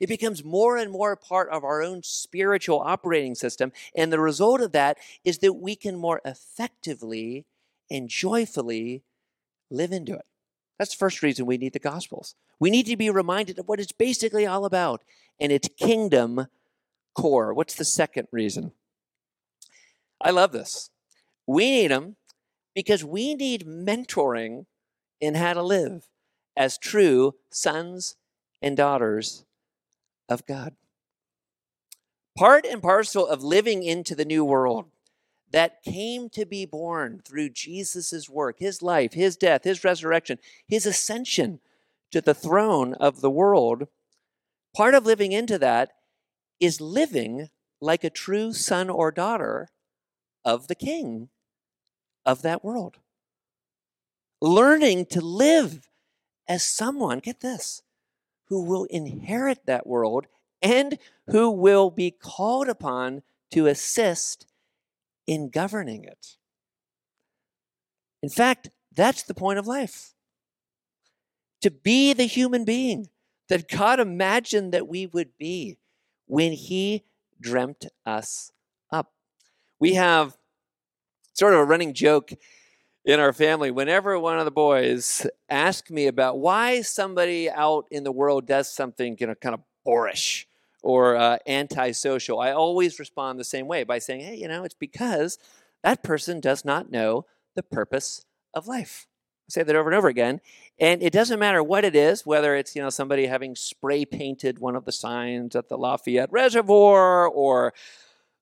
It 0.00 0.08
becomes 0.08 0.44
more 0.44 0.76
and 0.76 0.90
more 0.92 1.16
part 1.16 1.48
of 1.50 1.64
our 1.64 1.82
own 1.82 2.02
spiritual 2.02 2.80
operating 2.80 3.34
system. 3.34 3.72
And 3.96 4.12
the 4.12 4.20
result 4.20 4.60
of 4.60 4.72
that 4.72 4.98
is 5.24 5.38
that 5.38 5.54
we 5.54 5.74
can 5.74 5.96
more 5.96 6.20
effectively 6.24 7.46
and 7.90 8.08
joyfully 8.08 9.02
live 9.70 9.92
into 9.92 10.14
it. 10.14 10.24
That's 10.78 10.92
the 10.92 10.98
first 10.98 11.22
reason 11.22 11.46
we 11.46 11.58
need 11.58 11.72
the 11.72 11.80
Gospels. 11.80 12.36
We 12.60 12.70
need 12.70 12.86
to 12.86 12.96
be 12.96 13.10
reminded 13.10 13.58
of 13.58 13.68
what 13.68 13.80
it's 13.80 13.92
basically 13.92 14.46
all 14.46 14.64
about 14.64 15.02
and 15.40 15.50
its 15.50 15.68
kingdom 15.76 16.46
core. 17.14 17.52
What's 17.52 17.74
the 17.74 17.84
second 17.84 18.28
reason? 18.30 18.72
I 20.20 20.30
love 20.30 20.52
this. 20.52 20.90
We 21.48 21.70
need 21.70 21.90
them 21.90 22.16
because 22.74 23.02
we 23.02 23.34
need 23.34 23.66
mentoring 23.66 24.66
in 25.18 25.34
how 25.34 25.54
to 25.54 25.62
live 25.62 26.06
as 26.54 26.76
true 26.76 27.36
sons 27.50 28.16
and 28.60 28.76
daughters 28.76 29.46
of 30.28 30.44
God. 30.44 30.76
Part 32.36 32.66
and 32.66 32.82
parcel 32.82 33.26
of 33.26 33.42
living 33.42 33.82
into 33.82 34.14
the 34.14 34.26
new 34.26 34.44
world 34.44 34.90
that 35.50 35.82
came 35.82 36.28
to 36.30 36.44
be 36.44 36.66
born 36.66 37.22
through 37.26 37.48
Jesus' 37.48 38.28
work, 38.28 38.56
his 38.58 38.82
life, 38.82 39.14
his 39.14 39.34
death, 39.38 39.64
his 39.64 39.82
resurrection, 39.82 40.38
his 40.68 40.84
ascension 40.84 41.60
to 42.10 42.20
the 42.20 42.34
throne 42.34 42.92
of 42.92 43.22
the 43.22 43.30
world, 43.30 43.88
part 44.76 44.92
of 44.92 45.06
living 45.06 45.32
into 45.32 45.58
that 45.58 45.92
is 46.60 46.78
living 46.78 47.48
like 47.80 48.04
a 48.04 48.10
true 48.10 48.52
son 48.52 48.90
or 48.90 49.10
daughter 49.10 49.68
of 50.44 50.68
the 50.68 50.74
king 50.74 51.30
of 52.28 52.42
that 52.42 52.62
world. 52.62 52.98
Learning 54.42 55.06
to 55.06 55.20
live 55.22 55.88
as 56.46 56.62
someone, 56.62 57.20
get 57.20 57.40
this, 57.40 57.82
who 58.48 58.62
will 58.62 58.84
inherit 58.84 59.64
that 59.64 59.86
world 59.86 60.26
and 60.60 60.98
who 61.28 61.50
will 61.50 61.90
be 61.90 62.10
called 62.10 62.68
upon 62.68 63.22
to 63.50 63.66
assist 63.66 64.46
in 65.26 65.48
governing 65.48 66.04
it. 66.04 66.36
In 68.22 68.28
fact, 68.28 68.68
that's 68.94 69.22
the 69.22 69.34
point 69.34 69.58
of 69.58 69.66
life 69.66 70.12
to 71.62 71.70
be 71.70 72.12
the 72.12 72.26
human 72.26 72.64
being 72.64 73.08
that 73.48 73.68
God 73.68 74.00
imagined 74.00 74.72
that 74.72 74.86
we 74.86 75.06
would 75.06 75.30
be 75.38 75.78
when 76.26 76.52
He 76.52 77.04
dreamt 77.40 77.86
us 78.04 78.52
up. 78.92 79.12
We 79.80 79.94
have 79.94 80.36
sort 81.38 81.54
of 81.54 81.60
a 81.60 81.64
running 81.64 81.94
joke 81.94 82.32
in 83.04 83.20
our 83.20 83.32
family 83.32 83.70
whenever 83.70 84.18
one 84.18 84.38
of 84.38 84.44
the 84.44 84.50
boys 84.50 85.26
asks 85.48 85.90
me 85.90 86.06
about 86.06 86.38
why 86.38 86.82
somebody 86.82 87.48
out 87.48 87.86
in 87.90 88.04
the 88.04 88.12
world 88.12 88.46
does 88.46 88.72
something 88.72 89.16
you 89.20 89.26
know 89.26 89.34
kind 89.36 89.54
of 89.54 89.60
boorish 89.84 90.48
or 90.82 91.16
uh, 91.16 91.38
antisocial, 91.46 92.40
I 92.40 92.52
always 92.52 92.98
respond 92.98 93.38
the 93.38 93.44
same 93.44 93.66
way 93.66 93.84
by 93.84 93.98
saying, 93.98 94.20
hey, 94.20 94.36
you 94.36 94.48
know, 94.48 94.64
it's 94.64 94.74
because 94.74 95.38
that 95.82 96.02
person 96.02 96.40
does 96.40 96.64
not 96.64 96.90
know 96.90 97.26
the 97.54 97.62
purpose 97.62 98.24
of 98.54 98.68
life. 98.68 99.06
I 99.48 99.50
say 99.50 99.62
that 99.62 99.76
over 99.76 99.88
and 99.88 99.96
over 99.96 100.08
again. 100.08 100.40
And 100.78 101.02
it 101.02 101.12
doesn't 101.12 101.40
matter 101.40 101.62
what 101.62 101.84
it 101.84 101.96
is, 101.96 102.24
whether 102.26 102.54
it's, 102.54 102.76
you 102.76 102.82
know, 102.82 102.90
somebody 102.90 103.26
having 103.26 103.56
spray 103.56 104.04
painted 104.04 104.58
one 104.58 104.76
of 104.76 104.84
the 104.84 104.92
signs 104.92 105.56
at 105.56 105.68
the 105.68 105.78
Lafayette 105.78 106.30
Reservoir 106.30 107.26
or 107.26 107.72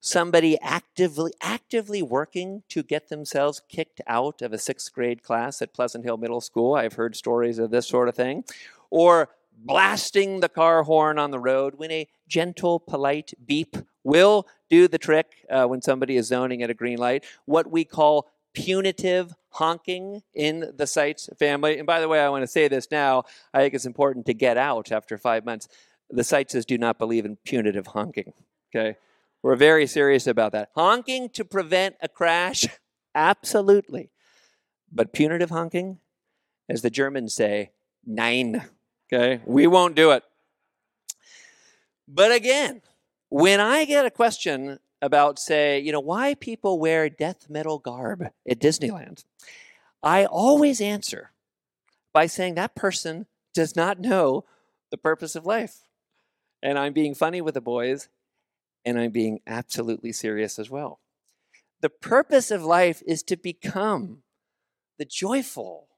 somebody 0.06 0.56
actively 0.60 1.32
actively 1.42 2.00
working 2.00 2.62
to 2.68 2.84
get 2.84 3.08
themselves 3.08 3.60
kicked 3.68 4.00
out 4.06 4.40
of 4.40 4.52
a 4.52 4.58
sixth 4.58 4.92
grade 4.92 5.20
class 5.20 5.60
at 5.60 5.74
Pleasant 5.74 6.04
Hill 6.04 6.16
Middle 6.16 6.40
School. 6.40 6.74
I've 6.74 6.92
heard 6.92 7.16
stories 7.16 7.58
of 7.58 7.70
this 7.70 7.88
sort 7.88 8.08
of 8.08 8.14
thing. 8.14 8.44
Or 8.88 9.30
blasting 9.58 10.38
the 10.40 10.48
car 10.48 10.84
horn 10.84 11.18
on 11.18 11.32
the 11.32 11.40
road 11.40 11.74
when 11.76 11.90
a 11.90 12.06
gentle, 12.28 12.78
polite 12.78 13.34
beep 13.44 13.76
will 14.04 14.46
do 14.70 14.86
the 14.86 14.98
trick 14.98 15.44
uh, 15.50 15.66
when 15.66 15.82
somebody 15.82 16.16
is 16.16 16.28
zoning 16.28 16.62
at 16.62 16.70
a 16.70 16.74
green 16.74 16.98
light. 16.98 17.24
What 17.44 17.68
we 17.68 17.84
call 17.84 18.30
punitive 18.54 19.34
honking 19.50 20.22
in 20.34 20.72
the 20.76 20.86
Seitz 20.86 21.28
family. 21.36 21.78
And 21.78 21.86
by 21.86 22.00
the 22.00 22.08
way, 22.08 22.20
I 22.20 22.28
want 22.28 22.42
to 22.42 22.46
say 22.46 22.68
this 22.68 22.92
now. 22.92 23.24
I 23.52 23.58
think 23.58 23.74
it's 23.74 23.86
important 23.86 24.26
to 24.26 24.34
get 24.34 24.56
out 24.56 24.92
after 24.92 25.18
five 25.18 25.44
months. 25.44 25.66
The 26.10 26.22
Seitzes 26.22 26.64
do 26.64 26.78
not 26.78 26.96
believe 26.96 27.24
in 27.24 27.36
punitive 27.44 27.88
honking. 27.88 28.34
Okay? 28.70 28.96
We're 29.46 29.54
very 29.54 29.86
serious 29.86 30.26
about 30.26 30.50
that. 30.52 30.70
Honking 30.74 31.28
to 31.34 31.44
prevent 31.44 31.94
a 32.02 32.08
crash? 32.08 32.66
Absolutely. 33.14 34.10
But 34.90 35.12
punitive 35.12 35.50
honking, 35.50 36.00
as 36.68 36.82
the 36.82 36.90
Germans 36.90 37.32
say, 37.32 37.70
nein. 38.04 38.64
Okay? 39.06 39.40
We 39.46 39.68
won't 39.68 39.94
do 39.94 40.10
it. 40.10 40.24
But 42.08 42.32
again, 42.32 42.82
when 43.28 43.60
I 43.60 43.84
get 43.84 44.04
a 44.04 44.10
question 44.10 44.80
about, 45.00 45.38
say, 45.38 45.78
you 45.78 45.92
know, 45.92 46.00
why 46.00 46.34
people 46.34 46.80
wear 46.80 47.08
death 47.08 47.48
metal 47.48 47.78
garb 47.78 48.24
at 48.50 48.58
Disneyland, 48.58 49.22
I 50.02 50.26
always 50.26 50.80
answer 50.80 51.30
by 52.12 52.26
saying 52.26 52.56
that 52.56 52.74
person 52.74 53.26
does 53.54 53.76
not 53.76 54.00
know 54.00 54.44
the 54.90 54.98
purpose 54.98 55.36
of 55.36 55.46
life. 55.46 55.84
And 56.60 56.76
I'm 56.76 56.92
being 56.92 57.14
funny 57.14 57.40
with 57.40 57.54
the 57.54 57.60
boys, 57.60 58.08
and 58.86 58.98
I'm 59.00 59.10
being 59.10 59.40
absolutely 59.48 60.12
serious 60.12 60.58
as 60.58 60.70
well. 60.70 61.00
The 61.82 61.90
purpose 61.90 62.50
of 62.52 62.62
life 62.62 63.02
is 63.04 63.22
to 63.24 63.36
become 63.36 64.22
the 64.98 65.04
joyful, 65.04 65.88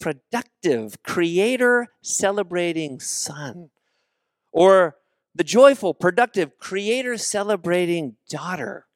productive, 0.00 1.02
creator 1.04 1.86
celebrating 2.02 2.98
son, 2.98 3.70
or 4.52 4.96
the 5.34 5.44
joyful, 5.44 5.94
productive, 5.94 6.58
creator 6.58 7.16
celebrating 7.16 8.16
daughter, 8.28 8.86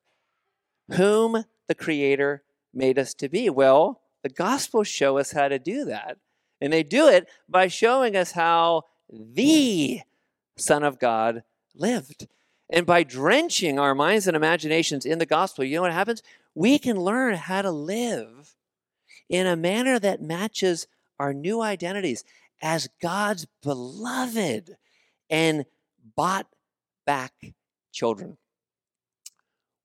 whom 0.90 1.44
the 1.68 1.74
creator 1.74 2.42
made 2.74 2.98
us 2.98 3.14
to 3.14 3.28
be. 3.28 3.48
Well, 3.48 4.00
the 4.22 4.28
gospels 4.28 4.88
show 4.88 5.18
us 5.18 5.32
how 5.32 5.48
to 5.48 5.58
do 5.58 5.84
that. 5.84 6.18
And 6.60 6.72
they 6.72 6.82
do 6.82 7.08
it 7.08 7.28
by 7.48 7.68
showing 7.68 8.16
us 8.16 8.32
how 8.32 8.82
the 9.08 10.00
Son 10.58 10.82
of 10.82 10.98
God 10.98 11.42
lived. 11.74 12.26
And 12.70 12.86
by 12.86 13.02
drenching 13.02 13.78
our 13.78 13.94
minds 13.94 14.28
and 14.28 14.36
imaginations 14.36 15.04
in 15.04 15.18
the 15.18 15.26
gospel, 15.26 15.64
you 15.64 15.76
know 15.76 15.82
what 15.82 15.92
happens? 15.92 16.22
We 16.54 16.78
can 16.78 16.96
learn 16.96 17.34
how 17.34 17.62
to 17.62 17.70
live 17.70 18.54
in 19.28 19.46
a 19.46 19.56
manner 19.56 19.98
that 19.98 20.22
matches 20.22 20.86
our 21.18 21.34
new 21.34 21.60
identities 21.60 22.24
as 22.62 22.88
God's 23.02 23.46
beloved 23.62 24.76
and 25.28 25.64
bought 26.16 26.46
back 27.06 27.32
children. 27.92 28.36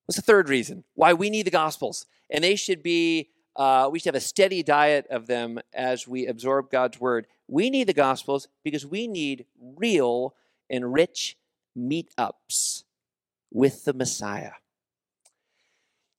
What's 0.05 0.17
the 0.17 0.21
third 0.21 0.49
reason 0.49 0.83
why 0.93 1.13
we 1.13 1.31
need 1.31 1.47
the 1.47 1.51
Gospels? 1.51 2.05
And 2.29 2.43
they 2.43 2.55
should 2.55 2.83
be, 2.83 3.29
uh, 3.55 3.89
we 3.91 3.97
should 3.97 4.13
have 4.13 4.21
a 4.21 4.25
steady 4.25 4.61
diet 4.61 5.07
of 5.09 5.25
them 5.25 5.59
as 5.73 6.07
we 6.07 6.27
absorb 6.27 6.69
God's 6.69 6.99
Word. 6.99 7.25
We 7.47 7.71
need 7.71 7.87
the 7.87 7.93
Gospels 7.93 8.47
because 8.63 8.85
we 8.85 9.07
need 9.07 9.45
real 9.59 10.35
and 10.69 10.93
rich 10.93 11.37
meetups 11.77 12.83
with 13.51 13.85
the 13.85 13.93
Messiah. 13.93 14.51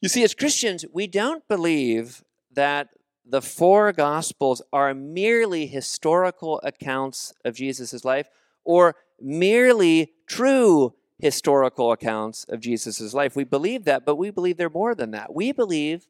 You 0.01 0.09
see, 0.09 0.23
as 0.23 0.35
Christians, 0.35 0.85
we 0.93 1.07
don't 1.07 1.47
believe 1.49 2.23
that 2.53 2.89
the 3.25 3.43
four 3.43 3.93
Gospels 3.93 4.63
are 4.73 4.95
merely 4.95 5.67
historical 5.67 6.61
accounts 6.63 7.33
of 7.45 7.55
Jesus' 7.55 8.05
life 8.05 8.29
or 8.65 8.95
merely 9.21 10.13
true 10.27 10.95
historical 11.19 11.93
accounts 11.93 12.45
of 12.45 12.61
Jesus' 12.61 13.15
life. 13.15 13.35
We 13.35 13.45
believe 13.45 13.85
that, 13.85 14.05
but 14.05 14.17
we 14.17 14.31
believe 14.31 14.59
they're 14.59 14.71
more 14.71 14.95
than 14.95 15.13
that. 15.13 15.35
We 15.35 15.51
believe 15.51 16.07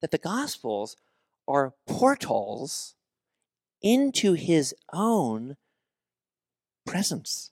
that 0.00 0.10
the 0.10 0.18
Gospels 0.18 0.96
are 1.46 1.74
portals 1.86 2.94
into 3.80 4.34
his 4.34 4.74
own 4.92 5.56
presence. 6.84 7.51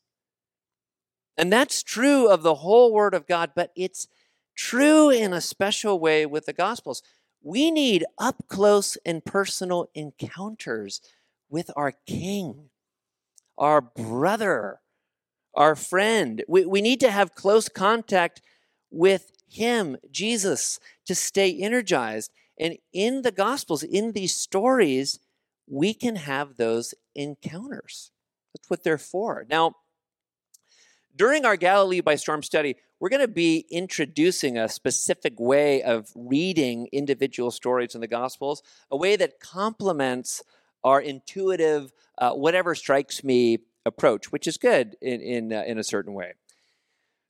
And 1.41 1.51
that's 1.51 1.83
true 1.83 2.29
of 2.29 2.43
the 2.43 2.57
whole 2.57 2.93
Word 2.93 3.15
of 3.15 3.27
God, 3.27 3.53
but 3.57 3.73
it's 3.75 4.09
true 4.55 5.09
in 5.09 5.33
a 5.33 5.41
special 5.41 5.99
way 5.99 6.27
with 6.27 6.45
the 6.45 6.53
Gospels. 6.53 7.03
We 7.43 7.71
need 7.71 8.05
up 8.19 8.47
close 8.47 8.99
and 9.07 9.25
personal 9.25 9.89
encounters 9.95 11.01
with 11.49 11.71
our 11.77 11.95
King, 12.07 12.69
our 13.57 13.81
brother, 13.81 14.81
our 15.55 15.75
friend. 15.75 16.45
We, 16.47 16.67
we 16.67 16.83
need 16.83 17.01
to 17.01 17.11
have 17.11 17.35
close 17.35 17.71
contact 17.71 18.43
with 18.91 19.33
Him, 19.49 19.97
Jesus, 20.11 20.79
to 21.07 21.15
stay 21.15 21.59
energized. 21.59 22.31
And 22.59 22.77
in 22.93 23.23
the 23.23 23.33
Gospels, 23.33 23.83
in 23.83 24.13
these 24.13 24.37
stories, 24.37 25.21
we 25.67 25.95
can 25.95 26.17
have 26.17 26.59
those 26.59 26.93
encounters. 27.15 28.11
That's 28.53 28.69
what 28.69 28.85
they're 28.85 28.99
for. 28.99 29.47
Now, 29.49 29.77
during 31.21 31.45
our 31.45 31.57
Galilee 31.57 32.01
by 32.01 32.15
Storm 32.15 32.43
study, 32.43 32.77
we're 32.99 33.11
going 33.11 33.21
to 33.21 33.29
be 33.29 33.67
introducing 33.69 34.57
a 34.57 34.67
specific 34.71 35.39
way 35.39 35.83
of 35.83 36.11
reading 36.15 36.89
individual 36.93 37.51
stories 37.51 37.95
in 37.95 38.01
the 38.01 38.07
Gospels, 38.07 38.63
a 38.91 38.97
way 38.97 39.17
that 39.17 39.39
complements 39.39 40.43
our 40.83 40.99
intuitive, 40.99 41.93
uh, 42.17 42.33
whatever 42.33 42.75
strikes 42.75 43.23
me 43.23 43.59
approach, 43.85 44.33
which 44.33 44.47
is 44.47 44.57
good 44.57 44.97
in, 45.03 45.21
in, 45.21 45.53
uh, 45.53 45.63
in 45.67 45.77
a 45.77 45.85
certain 45.85 46.15
way. 46.15 46.33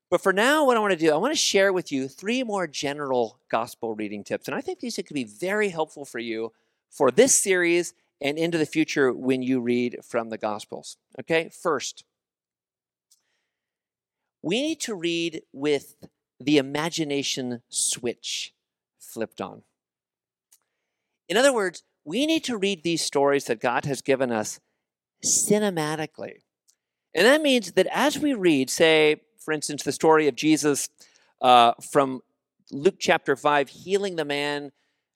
But 0.09 0.21
for 0.21 0.33
now, 0.33 0.65
what 0.65 0.77
I 0.77 0.81
want 0.81 0.93
to 0.93 0.97
do, 0.97 1.13
I 1.13 1.17
want 1.17 1.33
to 1.33 1.37
share 1.37 1.73
with 1.73 1.91
you 1.91 2.07
three 2.07 2.45
more 2.45 2.69
general 2.69 3.41
gospel 3.51 3.97
reading 3.97 4.23
tips. 4.23 4.47
And 4.47 4.55
I 4.55 4.61
think 4.61 4.79
these 4.79 4.95
could 4.95 5.15
be 5.15 5.25
very 5.25 5.71
helpful 5.71 6.05
for 6.05 6.21
you 6.21 6.53
for 6.91 7.11
this 7.11 7.35
series 7.35 7.93
and 8.21 8.39
into 8.39 8.57
the 8.57 8.67
future 8.67 9.13
when 9.13 9.43
you 9.43 9.61
read 9.61 9.99
from 10.05 10.29
the 10.29 10.39
gospels. 10.39 10.97
Okay, 11.19 11.51
first, 11.53 12.05
we 14.43 14.63
need 14.63 14.81
to 14.81 14.95
read 14.95 15.43
with 15.53 15.97
the 16.39 16.59
imagination 16.59 17.63
switch 17.69 18.55
flipped 18.99 19.41
on. 19.41 19.63
In 21.29 21.37
other 21.37 21.53
words, 21.53 21.83
we 22.05 22.27
need 22.27 22.45
to 22.45 22.57
read 22.57 22.83
these 22.83 23.03
stories 23.03 23.45
that 23.45 23.61
God 23.61 23.85
has 23.85 24.03
given 24.03 24.33
us 24.33 24.59
cinematically. 25.25 26.43
And 27.15 27.27
that 27.27 27.43
means 27.43 27.73
that 27.73 27.87
as 27.93 28.19
we 28.19 28.35
read, 28.35 28.71
say, 28.71 29.23
for 29.39 29.53
instance, 29.53 29.83
the 29.83 29.93
story 29.93 30.29
of 30.29 30.35
Jesus 30.35 30.89
uh, 31.41 31.73
from 31.81 32.23
Luke 32.71 32.97
chapter 32.99 33.37
5, 33.37 33.69
healing 33.69 34.17
the 34.17 34.25
man 34.25 34.73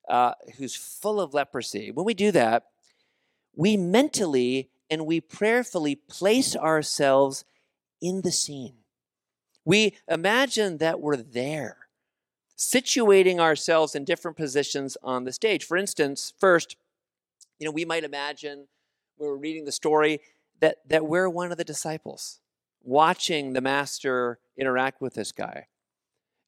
uh, 0.08 0.32
who's 0.56 0.74
full 0.74 1.20
of 1.20 1.34
leprosy, 1.34 1.90
when 1.90 2.04
we 2.04 2.14
do 2.14 2.30
that, 2.32 2.64
we 3.56 3.76
mentally 3.76 4.70
and 4.90 5.06
we 5.06 5.20
prayerfully 5.20 5.94
place 5.94 6.54
ourselves 6.54 7.44
in 8.00 8.22
the 8.22 8.32
scene. 8.32 8.83
We 9.64 9.96
imagine 10.08 10.78
that 10.78 11.00
we're 11.00 11.16
there, 11.16 11.76
situating 12.56 13.38
ourselves 13.38 13.94
in 13.94 14.04
different 14.04 14.36
positions 14.36 14.96
on 15.02 15.24
the 15.24 15.32
stage. 15.32 15.64
For 15.64 15.76
instance, 15.76 16.32
first, 16.38 16.76
you 17.58 17.64
know, 17.64 17.70
we 17.70 17.84
might 17.84 18.04
imagine 18.04 18.68
when 19.16 19.30
we're 19.30 19.36
reading 19.36 19.64
the 19.64 19.72
story 19.72 20.20
that, 20.60 20.78
that 20.88 21.06
we're 21.06 21.28
one 21.28 21.50
of 21.50 21.58
the 21.58 21.64
disciples, 21.64 22.40
watching 22.82 23.52
the 23.52 23.60
master 23.60 24.38
interact 24.56 25.00
with 25.00 25.14
this 25.14 25.32
guy. 25.32 25.66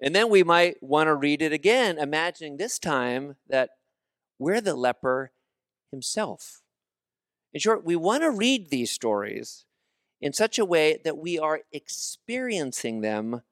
And 0.01 0.15
then 0.15 0.29
we 0.29 0.43
might 0.43 0.83
want 0.83 1.09
to 1.09 1.15
read 1.15 1.43
it 1.43 1.53
again, 1.53 1.99
imagining 1.99 2.57
this 2.57 2.79
time 2.79 3.37
that 3.49 3.71
we're 4.39 4.61
the 4.61 4.75
leper 4.75 5.33
himself. 5.91 6.63
In 7.53 7.61
short, 7.61 7.85
we 7.85 7.97
want 7.97 8.23
to 8.23 8.31
read 8.31 8.69
these 8.69 8.91
stories 8.91 9.66
in 10.27 10.33
such 10.33 10.59
a 10.59 10.65
way 10.65 10.99
that 11.05 11.17
we 11.17 11.39
are 11.39 11.61
experiencing 11.71 13.01
them 13.01 13.43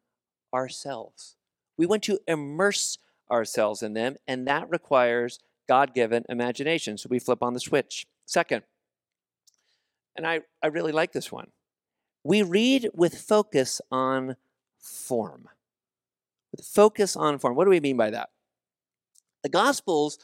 ourselves. 0.52 1.36
We 1.78 1.86
want 1.86 2.02
to 2.02 2.18
immerse 2.26 2.98
ourselves 3.30 3.80
in 3.80 3.94
them, 3.94 4.16
and 4.26 4.44
that 4.48 4.68
requires 4.68 5.38
God 5.68 5.94
given 5.94 6.24
imagination. 6.28 6.98
So 6.98 7.06
we 7.08 7.20
flip 7.20 7.44
on 7.44 7.54
the 7.54 7.60
switch. 7.60 8.08
Second, 8.26 8.64
and 10.16 10.26
I, 10.26 10.40
I 10.60 10.66
really 10.66 10.90
like 10.90 11.12
this 11.12 11.30
one, 11.30 11.52
we 12.24 12.42
read 12.42 12.88
with 12.92 13.20
focus 13.20 13.80
on 13.92 14.34
form. 14.76 15.48
With 16.50 16.66
focus 16.66 17.14
on 17.14 17.38
form. 17.38 17.54
What 17.54 17.66
do 17.66 17.70
we 17.70 17.78
mean 17.78 17.96
by 17.96 18.10
that? 18.10 18.30
The 19.44 19.48
Gospels 19.48 20.18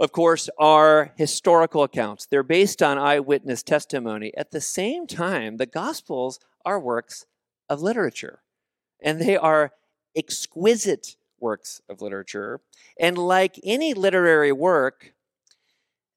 of 0.00 0.12
course, 0.12 0.48
are 0.58 1.12
historical 1.16 1.82
accounts. 1.82 2.26
They're 2.26 2.42
based 2.42 2.82
on 2.82 2.96
eyewitness 2.96 3.62
testimony. 3.62 4.32
At 4.34 4.50
the 4.50 4.60
same 4.60 5.06
time, 5.06 5.58
the 5.58 5.66
Gospels 5.66 6.40
are 6.64 6.80
works 6.80 7.26
of 7.68 7.82
literature, 7.82 8.40
and 9.02 9.20
they 9.20 9.36
are 9.36 9.72
exquisite 10.16 11.16
works 11.38 11.82
of 11.88 12.00
literature. 12.00 12.60
And 12.98 13.18
like 13.18 13.60
any 13.62 13.92
literary 13.92 14.52
work, 14.52 15.12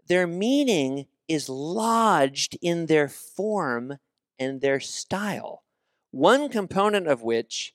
their 0.07 0.27
meaning 0.27 1.05
is 1.27 1.49
lodged 1.49 2.57
in 2.61 2.85
their 2.85 3.09
form 3.09 3.97
and 4.39 4.61
their 4.61 4.79
style, 4.79 5.63
one 6.11 6.47
component 6.47 7.07
of 7.07 7.21
which 7.21 7.73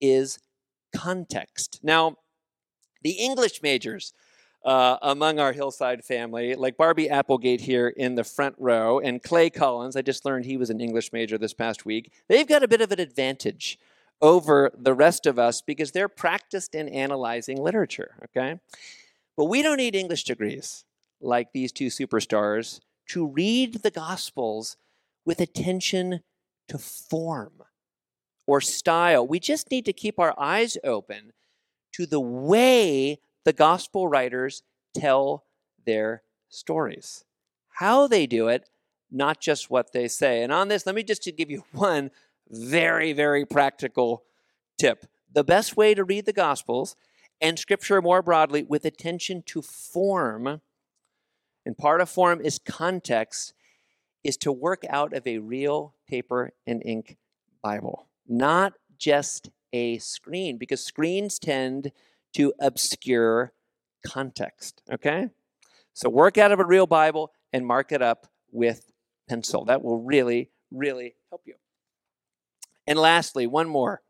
is 0.00 0.38
context. 0.94 1.80
Now, 1.82 2.16
the 3.02 3.12
English 3.12 3.62
majors, 3.62 4.12
uh, 4.64 4.98
among 5.02 5.38
our 5.38 5.52
Hillside 5.52 6.04
family, 6.04 6.54
like 6.54 6.76
Barbie 6.76 7.08
Applegate 7.08 7.60
here 7.60 7.88
in 7.88 8.14
the 8.14 8.24
front 8.24 8.54
row, 8.58 8.98
and 8.98 9.22
Clay 9.22 9.50
Collins. 9.50 9.96
I 9.96 10.02
just 10.02 10.24
learned 10.24 10.44
he 10.44 10.56
was 10.56 10.70
an 10.70 10.80
English 10.80 11.12
major 11.12 11.38
this 11.38 11.54
past 11.54 11.86
week. 11.86 12.12
They've 12.28 12.46
got 12.46 12.62
a 12.62 12.68
bit 12.68 12.80
of 12.80 12.92
an 12.92 13.00
advantage 13.00 13.78
over 14.20 14.72
the 14.76 14.94
rest 14.94 15.26
of 15.26 15.38
us 15.38 15.62
because 15.62 15.92
they're 15.92 16.08
practiced 16.08 16.74
in 16.74 16.88
analyzing 16.88 17.62
literature, 17.62 18.16
okay? 18.24 18.58
But 19.36 19.44
we 19.44 19.62
don't 19.62 19.76
need 19.76 19.94
English 19.94 20.24
degrees 20.24 20.84
like 21.20 21.52
these 21.52 21.72
two 21.72 21.86
superstars 21.86 22.80
to 23.08 23.26
read 23.26 23.82
the 23.82 23.90
Gospels 23.90 24.76
with 25.24 25.40
attention 25.40 26.20
to 26.68 26.78
form 26.78 27.62
or 28.46 28.60
style. 28.60 29.26
We 29.26 29.38
just 29.38 29.70
need 29.70 29.84
to 29.84 29.92
keep 29.92 30.18
our 30.18 30.34
eyes 30.38 30.76
open 30.82 31.32
to 31.92 32.06
the 32.06 32.20
way 32.20 33.20
the 33.48 33.52
gospel 33.54 34.06
writers 34.08 34.62
tell 34.94 35.46
their 35.86 36.22
stories. 36.50 37.24
How 37.70 38.06
they 38.06 38.26
do 38.26 38.48
it, 38.48 38.68
not 39.10 39.40
just 39.40 39.70
what 39.70 39.94
they 39.94 40.06
say. 40.06 40.42
And 40.42 40.52
on 40.52 40.68
this, 40.68 40.84
let 40.84 40.94
me 40.94 41.02
just 41.02 41.26
give 41.34 41.50
you 41.50 41.64
one 41.72 42.10
very, 42.50 43.14
very 43.14 43.46
practical 43.46 44.24
tip. 44.76 45.06
The 45.32 45.44
best 45.44 45.78
way 45.78 45.94
to 45.94 46.04
read 46.04 46.26
the 46.26 46.34
gospels 46.34 46.94
and 47.40 47.58
scripture 47.58 48.02
more 48.02 48.20
broadly 48.20 48.64
with 48.64 48.84
attention 48.84 49.42
to 49.46 49.62
form, 49.62 50.60
and 51.64 51.78
part 51.78 52.02
of 52.02 52.10
form 52.10 52.42
is 52.42 52.58
context, 52.58 53.54
is 54.22 54.36
to 54.36 54.52
work 54.52 54.82
out 54.90 55.14
of 55.14 55.26
a 55.26 55.38
real 55.38 55.94
paper 56.06 56.50
and 56.66 56.82
ink 56.84 57.16
Bible, 57.62 58.08
not 58.28 58.74
just 58.98 59.48
a 59.72 59.96
screen, 59.96 60.58
because 60.58 60.84
screens 60.84 61.38
tend 61.38 61.92
to 62.34 62.52
obscure 62.60 63.52
context. 64.06 64.82
Okay? 64.92 65.28
So 65.94 66.08
work 66.08 66.38
out 66.38 66.52
of 66.52 66.60
a 66.60 66.64
real 66.64 66.86
Bible 66.86 67.32
and 67.52 67.66
mark 67.66 67.92
it 67.92 68.02
up 68.02 68.26
with 68.50 68.90
pencil. 69.28 69.64
That 69.64 69.82
will 69.82 69.98
really, 69.98 70.50
really 70.70 71.14
help 71.30 71.42
you. 71.44 71.54
And 72.86 72.98
lastly, 72.98 73.46
one 73.46 73.68
more 73.68 74.02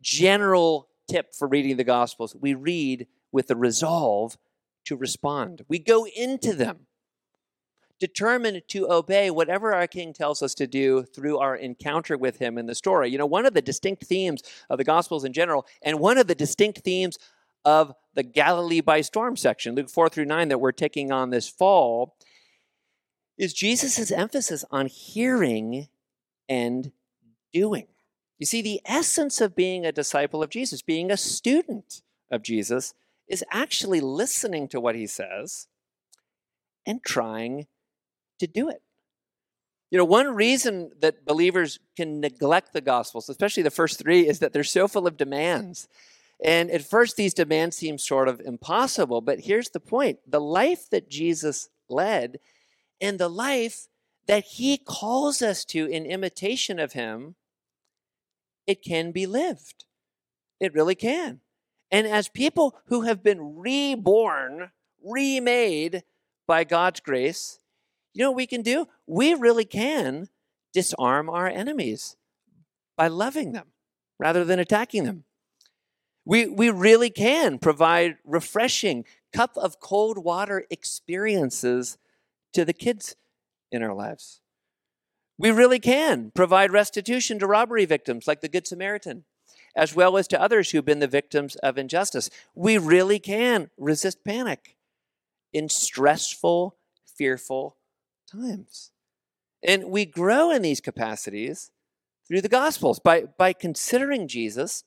general 0.00 0.88
tip 1.08 1.34
for 1.34 1.46
reading 1.46 1.76
the 1.76 1.84
Gospels 1.84 2.34
we 2.34 2.54
read 2.54 3.06
with 3.30 3.48
the 3.48 3.56
resolve 3.56 4.36
to 4.86 4.96
respond. 4.96 5.64
We 5.68 5.78
go 5.78 6.06
into 6.06 6.54
them 6.54 6.86
determined 8.02 8.60
to 8.66 8.90
obey 8.90 9.30
whatever 9.30 9.72
our 9.72 9.86
king 9.86 10.12
tells 10.12 10.42
us 10.42 10.56
to 10.56 10.66
do 10.66 11.04
through 11.04 11.38
our 11.38 11.54
encounter 11.54 12.18
with 12.18 12.40
him 12.40 12.58
in 12.58 12.66
the 12.66 12.74
story. 12.74 13.08
You 13.08 13.16
know, 13.16 13.26
one 13.26 13.46
of 13.46 13.54
the 13.54 13.62
distinct 13.62 14.06
themes 14.06 14.42
of 14.68 14.78
the 14.78 14.82
Gospels 14.82 15.22
in 15.24 15.32
general, 15.32 15.64
and 15.82 16.00
one 16.00 16.18
of 16.18 16.26
the 16.26 16.34
distinct 16.34 16.80
themes 16.80 17.16
of 17.64 17.94
the 18.14 18.24
Galilee 18.24 18.80
by 18.80 19.02
storm 19.02 19.36
section, 19.36 19.76
Luke 19.76 19.88
4 19.88 20.08
through 20.08 20.24
9, 20.24 20.48
that 20.48 20.58
we're 20.58 20.72
taking 20.72 21.12
on 21.12 21.30
this 21.30 21.48
fall, 21.48 22.16
is 23.38 23.54
Jesus' 23.54 24.10
emphasis 24.10 24.64
on 24.72 24.86
hearing 24.86 25.86
and 26.48 26.90
doing. 27.52 27.86
You 28.40 28.46
see, 28.46 28.62
the 28.62 28.80
essence 28.84 29.40
of 29.40 29.54
being 29.54 29.86
a 29.86 29.92
disciple 29.92 30.42
of 30.42 30.50
Jesus, 30.50 30.82
being 30.82 31.12
a 31.12 31.16
student 31.16 32.02
of 32.32 32.42
Jesus, 32.42 32.94
is 33.28 33.44
actually 33.52 34.00
listening 34.00 34.66
to 34.66 34.80
what 34.80 34.96
he 34.96 35.06
says 35.06 35.68
and 36.84 37.00
trying 37.04 37.68
to 38.42 38.46
do 38.48 38.68
it. 38.68 38.82
You 39.90 39.98
know, 39.98 40.04
one 40.04 40.34
reason 40.34 40.90
that 41.00 41.24
believers 41.24 41.78
can 41.96 42.20
neglect 42.20 42.72
the 42.72 42.80
Gospels, 42.80 43.28
especially 43.28 43.62
the 43.62 43.70
first 43.70 43.98
three, 43.98 44.26
is 44.26 44.40
that 44.40 44.52
they're 44.52 44.64
so 44.64 44.88
full 44.88 45.06
of 45.06 45.16
demands. 45.16 45.86
And 46.44 46.70
at 46.70 46.82
first, 46.82 47.16
these 47.16 47.34
demands 47.34 47.76
seem 47.76 47.98
sort 47.98 48.26
of 48.26 48.40
impossible. 48.40 49.20
But 49.20 49.40
here's 49.40 49.70
the 49.70 49.80
point 49.80 50.18
the 50.26 50.40
life 50.40 50.90
that 50.90 51.08
Jesus 51.08 51.68
led 51.88 52.38
and 53.00 53.18
the 53.18 53.28
life 53.28 53.86
that 54.26 54.44
he 54.44 54.76
calls 54.76 55.40
us 55.42 55.64
to 55.66 55.86
in 55.86 56.06
imitation 56.06 56.78
of 56.78 56.94
him, 56.94 57.36
it 58.66 58.82
can 58.82 59.12
be 59.12 59.26
lived. 59.26 59.84
It 60.58 60.74
really 60.74 60.94
can. 60.94 61.40
And 61.90 62.06
as 62.06 62.28
people 62.28 62.76
who 62.86 63.02
have 63.02 63.22
been 63.22 63.58
reborn, 63.58 64.70
remade 65.04 66.02
by 66.46 66.64
God's 66.64 67.00
grace, 67.00 67.58
you 68.14 68.24
know 68.24 68.30
what 68.30 68.36
we 68.36 68.46
can 68.46 68.62
do? 68.62 68.88
We 69.06 69.34
really 69.34 69.64
can 69.64 70.28
disarm 70.72 71.28
our 71.28 71.48
enemies 71.48 72.16
by 72.96 73.08
loving 73.08 73.52
them 73.52 73.68
rather 74.18 74.44
than 74.44 74.58
attacking 74.58 75.04
them. 75.04 75.16
Mm. 75.16 75.22
We, 76.24 76.46
we 76.46 76.70
really 76.70 77.10
can 77.10 77.58
provide 77.58 78.16
refreshing 78.24 79.04
cup 79.32 79.56
of 79.56 79.80
cold 79.80 80.18
water 80.18 80.64
experiences 80.70 81.98
to 82.52 82.64
the 82.64 82.72
kids 82.72 83.16
in 83.72 83.82
our 83.82 83.94
lives. 83.94 84.40
We 85.38 85.50
really 85.50 85.80
can 85.80 86.30
provide 86.34 86.70
restitution 86.70 87.38
to 87.40 87.46
robbery 87.46 87.86
victims 87.86 88.28
like 88.28 88.42
the 88.42 88.48
Good 88.48 88.66
Samaritan, 88.66 89.24
as 89.74 89.94
well 89.96 90.16
as 90.16 90.28
to 90.28 90.40
others 90.40 90.70
who've 90.70 90.84
been 90.84 91.00
the 91.00 91.08
victims 91.08 91.56
of 91.56 91.78
injustice. 91.78 92.30
We 92.54 92.78
really 92.78 93.18
can 93.18 93.70
resist 93.76 94.24
panic 94.24 94.76
in 95.52 95.68
stressful, 95.68 96.76
fearful 97.16 97.76
times. 98.32 98.90
And 99.62 99.84
we 99.84 100.04
grow 100.04 100.50
in 100.50 100.62
these 100.62 100.80
capacities 100.80 101.70
through 102.26 102.40
the 102.40 102.48
Gospels 102.48 102.98
by, 102.98 103.24
by 103.38 103.52
considering 103.52 104.28
Jesus 104.28 104.84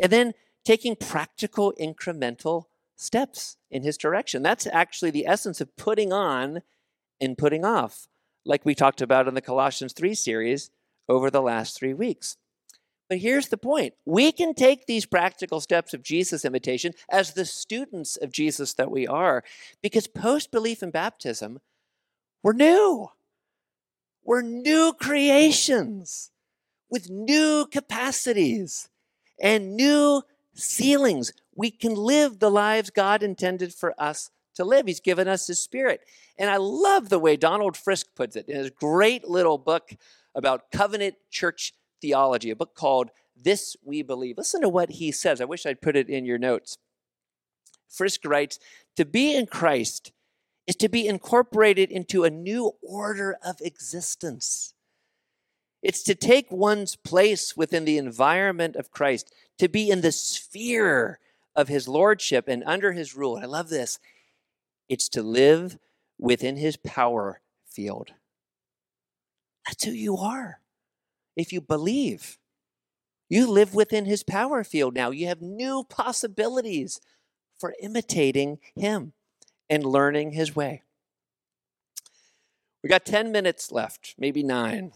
and 0.00 0.10
then 0.10 0.32
taking 0.64 0.96
practical, 0.96 1.72
incremental 1.80 2.64
steps 2.96 3.56
in 3.70 3.82
his 3.82 3.96
direction. 3.96 4.42
That's 4.42 4.66
actually 4.66 5.10
the 5.10 5.26
essence 5.26 5.60
of 5.60 5.76
putting 5.76 6.12
on 6.12 6.62
and 7.20 7.38
putting 7.38 7.64
off, 7.64 8.08
like 8.44 8.64
we 8.64 8.74
talked 8.74 9.00
about 9.00 9.28
in 9.28 9.34
the 9.34 9.40
Colossians 9.40 9.92
3 9.92 10.14
series 10.14 10.70
over 11.08 11.30
the 11.30 11.42
last 11.42 11.76
three 11.76 11.94
weeks. 11.94 12.36
But 13.08 13.18
here's 13.18 13.48
the 13.48 13.56
point 13.56 13.94
we 14.04 14.32
can 14.32 14.54
take 14.54 14.86
these 14.86 15.06
practical 15.06 15.60
steps 15.60 15.94
of 15.94 16.02
Jesus 16.02 16.44
imitation 16.44 16.92
as 17.10 17.32
the 17.32 17.46
students 17.46 18.16
of 18.16 18.32
Jesus 18.32 18.74
that 18.74 18.90
we 18.90 19.06
are, 19.06 19.42
because 19.82 20.06
post 20.06 20.50
belief 20.50 20.82
in 20.82 20.90
baptism, 20.90 21.60
we're 22.42 22.52
new. 22.52 23.08
We're 24.24 24.42
new 24.42 24.92
creations 24.92 26.30
with 26.90 27.10
new 27.10 27.66
capacities 27.70 28.88
and 29.40 29.76
new 29.76 30.22
ceilings. 30.54 31.32
We 31.54 31.70
can 31.70 31.94
live 31.94 32.38
the 32.38 32.50
lives 32.50 32.90
God 32.90 33.22
intended 33.22 33.74
for 33.74 33.94
us 33.98 34.30
to 34.54 34.64
live. 34.64 34.86
He's 34.86 35.00
given 35.00 35.28
us 35.28 35.46
His 35.46 35.62
Spirit. 35.62 36.00
And 36.38 36.50
I 36.50 36.56
love 36.56 37.08
the 37.08 37.18
way 37.18 37.36
Donald 37.36 37.76
Frisk 37.76 38.08
puts 38.14 38.36
it 38.36 38.48
in 38.48 38.56
his 38.56 38.70
great 38.70 39.28
little 39.28 39.58
book 39.58 39.92
about 40.34 40.70
covenant 40.70 41.16
church 41.30 41.72
theology, 42.00 42.50
a 42.50 42.56
book 42.56 42.74
called 42.74 43.10
This 43.36 43.76
We 43.84 44.02
Believe. 44.02 44.38
Listen 44.38 44.60
to 44.60 44.68
what 44.68 44.90
he 44.90 45.10
says. 45.10 45.40
I 45.40 45.46
wish 45.46 45.66
I'd 45.66 45.82
put 45.82 45.96
it 45.96 46.08
in 46.08 46.24
your 46.24 46.38
notes. 46.38 46.78
Frisk 47.88 48.24
writes 48.24 48.58
To 48.96 49.04
be 49.04 49.34
in 49.34 49.46
Christ 49.46 50.12
is 50.68 50.76
to 50.76 50.88
be 50.90 51.08
incorporated 51.08 51.90
into 51.90 52.24
a 52.24 52.30
new 52.30 52.72
order 52.82 53.38
of 53.42 53.56
existence. 53.62 54.74
It's 55.82 56.02
to 56.02 56.14
take 56.14 56.52
one's 56.52 56.94
place 56.94 57.56
within 57.56 57.86
the 57.86 57.96
environment 57.96 58.76
of 58.76 58.90
Christ, 58.90 59.32
to 59.58 59.68
be 59.68 59.88
in 59.88 60.02
the 60.02 60.12
sphere 60.12 61.20
of 61.56 61.68
his 61.68 61.88
lordship 61.88 62.48
and 62.48 62.62
under 62.66 62.92
his 62.92 63.16
rule. 63.16 63.38
I 63.38 63.46
love 63.46 63.70
this. 63.70 63.98
It's 64.90 65.08
to 65.10 65.22
live 65.22 65.78
within 66.18 66.58
his 66.58 66.76
power 66.76 67.40
field. 67.66 68.10
That's 69.66 69.84
who 69.84 69.92
you 69.92 70.18
are. 70.18 70.60
If 71.34 71.50
you 71.50 71.62
believe, 71.62 72.36
you 73.30 73.50
live 73.50 73.74
within 73.74 74.04
his 74.04 74.22
power 74.22 74.64
field 74.64 74.94
now. 74.94 75.12
You 75.12 75.28
have 75.28 75.40
new 75.40 75.84
possibilities 75.88 77.00
for 77.58 77.74
imitating 77.80 78.58
him 78.76 79.14
and 79.70 79.84
learning 79.84 80.32
his 80.32 80.54
way. 80.54 80.82
We 82.82 82.88
got 82.88 83.04
10 83.04 83.32
minutes 83.32 83.72
left, 83.72 84.14
maybe 84.18 84.42
nine. 84.42 84.92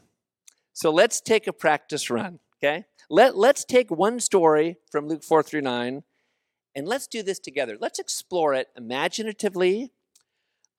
So 0.72 0.90
let's 0.90 1.20
take 1.20 1.46
a 1.46 1.52
practice 1.52 2.08
run, 2.10 2.38
okay? 2.58 2.84
Let, 3.10 3.36
let's 3.36 3.64
take 3.64 3.90
one 3.90 4.20
story 4.20 4.76
from 4.90 5.08
Luke 5.08 5.24
4 5.24 5.42
through 5.42 5.62
9 5.62 6.02
and 6.74 6.88
let's 6.88 7.06
do 7.06 7.22
this 7.22 7.38
together. 7.38 7.76
Let's 7.78 7.98
explore 7.98 8.54
it 8.54 8.68
imaginatively, 8.76 9.92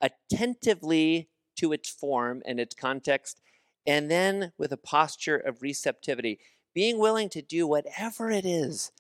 attentively 0.02 1.30
to 1.58 1.72
its 1.72 1.90
form 1.90 2.42
and 2.46 2.60
its 2.60 2.74
context, 2.74 3.42
and 3.86 4.10
then 4.10 4.54
with 4.58 4.72
a 4.72 4.78
posture 4.78 5.38
of 5.38 5.62
receptivity, 5.62 6.40
being 6.74 6.98
willing 6.98 7.30
to 7.30 7.42
do 7.42 7.68
whatever 7.68 8.32
it 8.32 8.46
is 8.46 8.92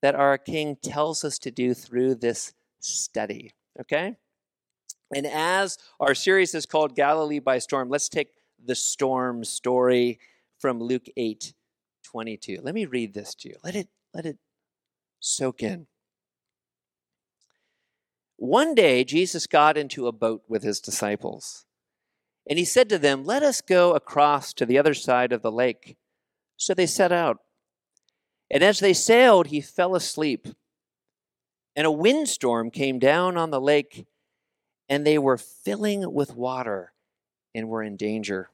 that 0.00 0.14
our 0.14 0.38
King 0.38 0.76
tells 0.82 1.24
us 1.24 1.38
to 1.40 1.50
do 1.50 1.74
through 1.74 2.14
this 2.14 2.54
study. 2.80 3.52
Okay? 3.80 4.16
And 5.14 5.26
as 5.26 5.78
our 6.00 6.14
series 6.14 6.54
is 6.54 6.66
called 6.66 6.96
Galilee 6.96 7.38
by 7.38 7.58
Storm, 7.58 7.88
let's 7.88 8.08
take 8.08 8.30
the 8.64 8.74
storm 8.74 9.44
story 9.44 10.18
from 10.58 10.80
Luke 10.80 11.06
8 11.16 11.54
22. 12.04 12.60
Let 12.62 12.74
me 12.74 12.86
read 12.86 13.14
this 13.14 13.34
to 13.36 13.48
you. 13.48 13.56
Let 13.62 13.74
it, 13.74 13.88
let 14.14 14.26
it 14.26 14.38
soak 15.20 15.62
in. 15.62 15.86
One 18.36 18.74
day, 18.74 19.02
Jesus 19.04 19.46
got 19.46 19.76
into 19.76 20.06
a 20.06 20.12
boat 20.12 20.42
with 20.48 20.62
his 20.62 20.80
disciples, 20.80 21.64
and 22.48 22.58
he 22.58 22.64
said 22.64 22.88
to 22.90 22.98
them, 22.98 23.24
Let 23.24 23.42
us 23.42 23.60
go 23.60 23.92
across 23.92 24.52
to 24.54 24.66
the 24.66 24.78
other 24.78 24.94
side 24.94 25.32
of 25.32 25.42
the 25.42 25.52
lake. 25.52 25.96
So 26.56 26.74
they 26.74 26.86
set 26.86 27.12
out. 27.12 27.38
And 28.50 28.62
as 28.62 28.78
they 28.78 28.92
sailed, 28.92 29.48
he 29.48 29.60
fell 29.60 29.94
asleep. 29.94 30.46
And 31.76 31.86
a 31.86 31.92
windstorm 31.92 32.70
came 32.70 32.98
down 32.98 33.36
on 33.36 33.50
the 33.50 33.60
lake, 33.60 34.06
and 34.88 35.06
they 35.06 35.18
were 35.18 35.36
filling 35.36 36.12
with 36.12 36.34
water 36.34 36.94
and 37.54 37.68
were 37.68 37.82
in 37.82 37.96
danger. 37.96 38.50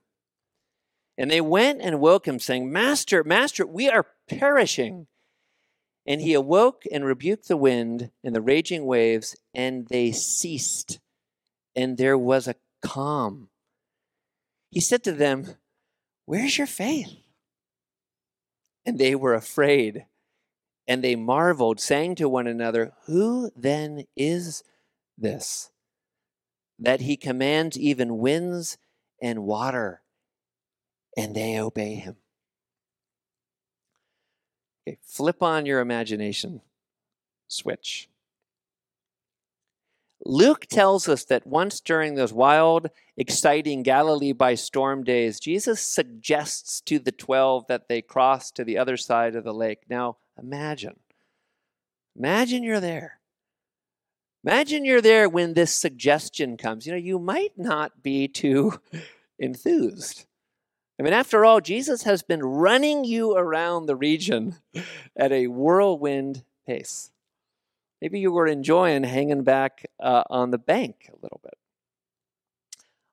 And 1.17 1.31
they 1.31 1.41
went 1.41 1.81
and 1.81 2.01
woke 2.01 2.27
him, 2.27 2.41
saying, 2.41 2.73
Master, 2.73 3.23
Master, 3.23 3.65
we 3.65 3.89
are 3.89 4.07
perishing. 4.29 5.07
And 6.05 6.21
he 6.21 6.35
awoke 6.35 6.83
and 6.91 7.05
rebuked 7.05 7.47
the 7.47 7.57
wind 7.57 8.11
and 8.25 8.35
the 8.35 8.41
raging 8.41 8.87
waves, 8.87 9.37
and 9.55 9.87
they 9.87 10.11
ceased, 10.11 10.99
and 11.77 11.97
there 11.97 12.19
was 12.19 12.49
a 12.49 12.57
calm. 12.83 13.49
He 14.71 14.81
said 14.81 15.05
to 15.05 15.13
them, 15.13 15.55
Where's 16.25 16.59
your 16.59 16.67
faith? 16.67 17.13
And 18.85 18.99
they 18.99 19.15
were 19.15 19.35
afraid, 19.35 20.07
and 20.87 21.03
they 21.03 21.17
marveled, 21.17 21.81
saying 21.81 22.17
to 22.17 22.29
one 22.29 22.47
another, 22.47 22.93
Who 23.07 23.51
then 23.57 24.05
is 24.17 24.63
this? 25.17 25.71
That 26.79 27.01
he 27.01 27.17
commands 27.17 27.79
even 27.79 28.19
winds 28.19 28.79
and 29.21 29.45
water, 29.45 30.03
and 31.17 31.35
they 31.35 31.59
obey 31.59 31.95
him. 31.95 32.17
Okay, 34.89 34.99
flip 35.03 35.43
on 35.43 35.65
your 35.67 35.81
imagination 35.81 36.61
switch. 37.47 38.09
Luke 40.25 40.67
tells 40.67 41.09
us 41.09 41.25
that 41.25 41.47
once 41.47 41.81
during 41.81 42.15
those 42.15 42.33
wild, 42.33 42.89
exciting 43.17 43.83
Galilee 43.83 44.33
by 44.33 44.55
storm 44.55 45.03
days, 45.03 45.41
Jesus 45.41 45.81
suggests 45.81 46.81
to 46.83 46.99
the 46.99 47.11
12 47.11 47.67
that 47.67 47.89
they 47.89 48.03
cross 48.03 48.51
to 48.53 48.65
the 48.65 48.79
other 48.79 48.97
side 48.97 49.35
of 49.35 49.43
the 49.43 49.53
lake. 49.53 49.81
Now, 49.89 50.17
imagine. 50.39 50.97
Imagine 52.17 52.63
you're 52.63 52.81
there. 52.81 53.21
Imagine 54.45 54.85
you're 54.85 55.01
there 55.01 55.29
when 55.29 55.55
this 55.55 55.75
suggestion 55.75 56.57
comes. 56.57 56.87
You 56.87 56.93
know, 56.93 56.99
you 56.99 57.19
might 57.19 57.57
not 57.57 58.03
be 58.03 58.27
too 58.27 58.81
enthused. 59.39 60.27
I 60.99 61.03
mean, 61.03 61.13
after 61.13 61.45
all, 61.45 61.61
Jesus 61.61 62.03
has 62.03 62.23
been 62.23 62.43
running 62.43 63.05
you 63.05 63.33
around 63.33 63.87
the 63.87 63.97
region 63.97 64.57
at 65.17 65.33
a 65.33 65.47
whirlwind 65.47 66.45
pace. 66.67 67.11
Maybe 68.01 68.19
you 68.19 68.33
were 68.33 68.49
enjoying 68.49 69.05
hanging 69.05 69.45
back 69.45 69.87
uh, 70.01 70.25
on 70.29 70.51
the 70.51 70.59
bank 70.59 71.09
a 71.09 71.17
little 71.23 71.41
bit. 71.43 71.55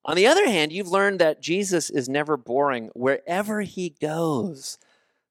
On 0.03 0.15
the 0.15 0.25
other 0.25 0.47
hand, 0.47 0.71
you've 0.71 0.87
learned 0.87 1.19
that 1.19 1.41
Jesus 1.41 1.91
is 1.91 2.09
never 2.09 2.37
boring. 2.37 2.89
Wherever 2.95 3.61
he 3.61 3.91
goes, 4.01 4.79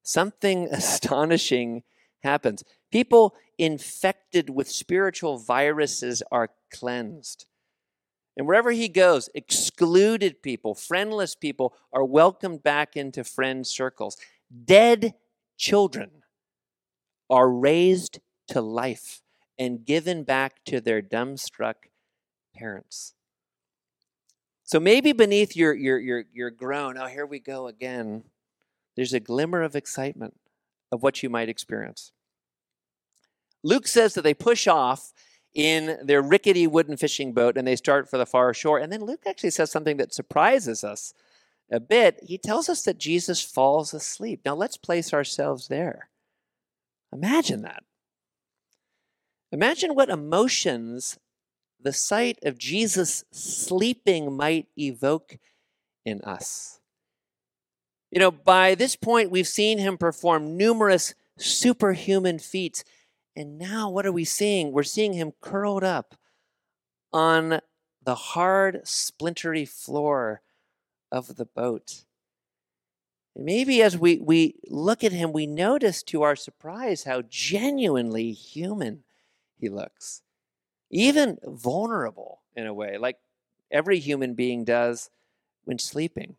something 0.03 0.67
astonishing 0.71 1.83
happens. 2.23 2.63
People 2.91 3.35
infected 3.57 4.49
with 4.49 4.69
spiritual 4.69 5.37
viruses 5.37 6.23
are 6.31 6.49
cleansed. 6.73 7.45
And 8.37 8.47
wherever 8.47 8.71
he 8.71 8.87
goes, 8.87 9.29
excluded 9.35 10.41
people, 10.41 10.73
friendless 10.73 11.35
people 11.35 11.73
are 11.91 12.05
welcomed 12.05 12.63
back 12.63 12.95
into 12.95 13.23
friend 13.23 13.67
circles. 13.67 14.15
Dead 14.65 15.13
children 15.57 16.23
are 17.29 17.49
raised 17.49 18.19
to 18.47 18.61
life 18.61 19.21
and 19.57 19.85
given 19.85 20.23
back 20.23 20.63
to 20.65 20.79
their 20.79 21.01
dumbstruck 21.01 21.75
parents. 22.55 23.13
So 24.63 24.79
maybe 24.79 25.11
beneath 25.11 25.55
your, 25.55 25.73
your, 25.73 25.99
your, 25.99 26.23
your 26.31 26.49
groan, 26.49 26.97
oh, 26.97 27.07
here 27.07 27.25
we 27.25 27.39
go 27.39 27.67
again, 27.67 28.23
there's 28.99 29.13
a 29.13 29.19
glimmer 29.21 29.61
of 29.61 29.77
excitement 29.77 30.35
of 30.91 31.01
what 31.01 31.23
you 31.23 31.29
might 31.29 31.47
experience. 31.47 32.11
Luke 33.63 33.87
says 33.87 34.13
that 34.13 34.23
they 34.23 34.33
push 34.33 34.67
off 34.67 35.13
in 35.53 35.97
their 36.03 36.21
rickety 36.21 36.67
wooden 36.67 36.97
fishing 36.97 37.31
boat 37.31 37.57
and 37.57 37.65
they 37.65 37.77
start 37.77 38.09
for 38.09 38.17
the 38.17 38.25
far 38.25 38.53
shore. 38.53 38.77
And 38.77 38.91
then 38.91 39.05
Luke 39.05 39.23
actually 39.25 39.51
says 39.51 39.71
something 39.71 39.95
that 39.95 40.13
surprises 40.13 40.83
us 40.83 41.13
a 41.71 41.79
bit. 41.79 42.19
He 42.23 42.37
tells 42.37 42.67
us 42.67 42.81
that 42.81 42.97
Jesus 42.97 43.41
falls 43.41 43.93
asleep. 43.93 44.41
Now 44.43 44.55
let's 44.55 44.75
place 44.75 45.13
ourselves 45.13 45.69
there. 45.69 46.09
Imagine 47.13 47.61
that. 47.61 47.83
Imagine 49.53 49.95
what 49.95 50.09
emotions 50.09 51.17
the 51.79 51.93
sight 51.93 52.37
of 52.43 52.57
Jesus 52.57 53.23
sleeping 53.31 54.35
might 54.35 54.67
evoke 54.77 55.37
in 56.03 56.19
us. 56.23 56.78
You 58.11 58.19
know, 58.19 58.31
by 58.31 58.75
this 58.75 58.95
point, 58.95 59.31
we've 59.31 59.47
seen 59.47 59.77
him 59.77 59.97
perform 59.97 60.57
numerous 60.57 61.13
superhuman 61.37 62.39
feats 62.39 62.83
and 63.39 63.57
now 63.57 63.89
what 63.89 64.05
are 64.05 64.11
we 64.11 64.25
seeing? 64.25 64.73
We're 64.73 64.83
seeing 64.83 65.13
him 65.13 65.31
curled 65.39 65.83
up 65.83 66.15
on 67.13 67.61
the 68.03 68.15
hard, 68.15 68.81
splintery 68.85 69.63
floor 69.63 70.41
of 71.09 71.37
the 71.37 71.45
boat. 71.45 72.03
And 73.33 73.45
maybe 73.45 73.81
as 73.81 73.97
we, 73.97 74.19
we 74.19 74.55
look 74.67 75.05
at 75.05 75.13
him, 75.13 75.31
we 75.31 75.47
notice 75.47 76.03
to 76.03 76.21
our 76.23 76.35
surprise 76.35 77.05
how 77.05 77.21
genuinely 77.29 78.33
human 78.33 79.05
he 79.57 79.69
looks, 79.69 80.21
even 80.91 81.37
vulnerable 81.45 82.41
in 82.57 82.67
a 82.67 82.73
way, 82.73 82.97
like 82.97 83.19
every 83.71 83.99
human 83.99 84.33
being 84.33 84.65
does 84.65 85.09
when 85.63 85.79
sleeping. 85.79 86.35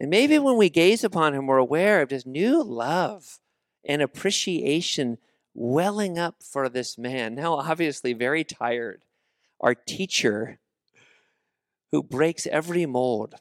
And 0.00 0.08
maybe 0.08 0.38
when 0.38 0.56
we 0.56 0.70
gaze 0.70 1.04
upon 1.04 1.34
him, 1.34 1.46
we're 1.46 1.58
aware 1.58 2.00
of 2.00 2.08
this 2.08 2.24
new 2.24 2.62
love 2.62 3.38
and 3.84 4.00
appreciation 4.00 5.18
welling 5.52 6.18
up 6.18 6.36
for 6.42 6.68
this 6.68 6.96
man, 6.96 7.34
now 7.34 7.54
obviously 7.54 8.14
very 8.14 8.42
tired, 8.42 9.04
our 9.60 9.74
teacher 9.74 10.58
who 11.92 12.02
breaks 12.02 12.46
every 12.46 12.86
mold. 12.86 13.34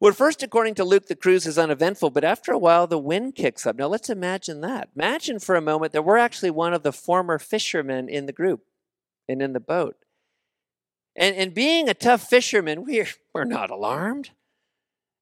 Well, 0.00 0.12
first, 0.12 0.42
according 0.42 0.74
to 0.76 0.84
Luke, 0.84 1.06
the 1.06 1.14
cruise 1.14 1.46
is 1.46 1.58
uneventful, 1.58 2.10
but 2.10 2.24
after 2.24 2.52
a 2.52 2.58
while, 2.58 2.86
the 2.86 2.98
wind 2.98 3.34
kicks 3.34 3.66
up. 3.66 3.76
Now, 3.76 3.86
let's 3.86 4.10
imagine 4.10 4.60
that. 4.62 4.88
Imagine 4.96 5.38
for 5.38 5.54
a 5.54 5.60
moment 5.60 5.92
that 5.92 6.04
we're 6.04 6.16
actually 6.16 6.50
one 6.50 6.74
of 6.74 6.82
the 6.82 6.92
former 6.92 7.38
fishermen 7.38 8.08
in 8.08 8.26
the 8.26 8.32
group 8.32 8.62
and 9.28 9.40
in 9.42 9.52
the 9.52 9.60
boat. 9.60 10.01
And, 11.16 11.36
and 11.36 11.54
being 11.54 11.88
a 11.88 11.94
tough 11.94 12.28
fisherman, 12.28 12.84
we're, 12.84 13.08
we're 13.34 13.44
not 13.44 13.70
alarmed. 13.70 14.30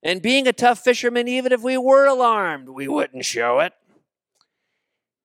And 0.03 0.23
being 0.23 0.47
a 0.47 0.53
tough 0.53 0.81
fisherman, 0.81 1.29
even 1.29 1.53
if 1.53 1.63
we 1.63 1.77
were 1.77 2.07
alarmed, 2.07 2.69
we 2.71 2.89
wouldn't 2.89 3.25
show 3.25 3.61
it. 3.61 3.75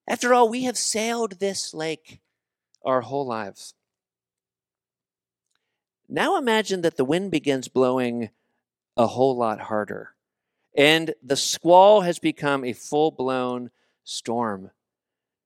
After 0.08 0.34
all, 0.34 0.48
we 0.48 0.64
have 0.64 0.76
sailed 0.76 1.38
this 1.40 1.74
lake 1.74 2.20
our 2.84 3.00
whole 3.00 3.26
lives. 3.26 3.74
Now 6.08 6.36
imagine 6.36 6.82
that 6.82 6.96
the 6.96 7.04
wind 7.04 7.32
begins 7.32 7.68
blowing 7.68 8.30
a 8.96 9.08
whole 9.08 9.36
lot 9.36 9.62
harder, 9.62 10.14
and 10.76 11.14
the 11.22 11.36
squall 11.36 12.02
has 12.02 12.18
become 12.20 12.64
a 12.64 12.72
full 12.72 13.10
blown 13.10 13.70
storm. 14.04 14.70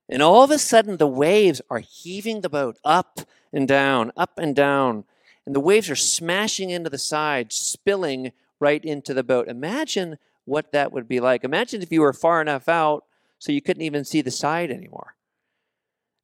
And 0.08 0.22
all 0.22 0.42
of 0.42 0.50
a 0.50 0.58
sudden, 0.58 0.98
the 0.98 1.06
waves 1.06 1.62
are 1.70 1.78
heaving 1.78 2.40
the 2.40 2.50
boat 2.50 2.76
up 2.84 3.20
and 3.52 3.66
down, 3.66 4.12
up 4.16 4.38
and 4.38 4.54
down. 4.54 5.04
And 5.46 5.54
the 5.54 5.60
waves 5.60 5.90
are 5.90 5.96
smashing 5.96 6.70
into 6.70 6.90
the 6.90 6.98
side, 6.98 7.52
spilling 7.52 8.32
right 8.60 8.84
into 8.84 9.14
the 9.14 9.24
boat. 9.24 9.48
Imagine 9.48 10.18
what 10.44 10.72
that 10.72 10.92
would 10.92 11.08
be 11.08 11.20
like. 11.20 11.44
Imagine 11.44 11.82
if 11.82 11.90
you 11.92 12.02
were 12.02 12.12
far 12.12 12.40
enough 12.40 12.68
out 12.68 13.04
so 13.38 13.52
you 13.52 13.62
couldn't 13.62 13.82
even 13.82 14.04
see 14.04 14.20
the 14.20 14.30
side 14.30 14.70
anymore. 14.70 15.14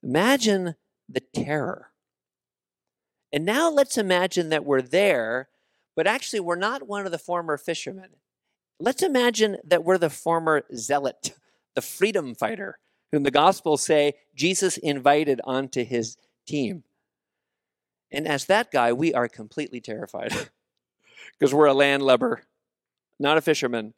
Imagine 0.03 0.75
the 1.09 1.23
terror. 1.35 1.91
And 3.33 3.45
now 3.45 3.71
let's 3.71 3.99
imagine 3.99 4.51
that 4.51 4.65
we're 4.65 4.83
there, 4.83 5.49
but 5.95 6.07
actually 6.07 6.41
we're 6.41 6.57
not 6.57 6.87
one 6.87 7.07
of 7.07 7.13
the 7.13 7.19
former 7.19 7.57
fishermen. 7.57 8.11
Let's 8.79 9.03
imagine 9.03 9.57
that 9.65 9.85
we're 9.85 9.99
the 9.99 10.11
former 10.11 10.65
zealot, 10.75 11.35
the 11.75 11.81
freedom 11.81 12.35
fighter, 12.35 12.79
whom 13.13 13.23
the 13.23 13.31
Gospels 13.31 13.83
say 13.83 14.15
Jesus 14.35 14.77
invited 14.77 15.41
onto 15.45 15.85
his 15.85 16.17
team. 16.47 16.85
And 18.11 18.27
as 18.27 18.47
that 18.47 18.71
guy, 18.71 18.93
we 18.93 19.13
are 19.15 19.29
completely 19.29 19.81
terrified 19.81 20.33
because 21.39 21.53
we're 21.53 21.67
a 21.67 21.75
landlubber, 21.75 22.43
not 23.19 23.37
a 23.37 23.41
fisherman. 23.41 23.95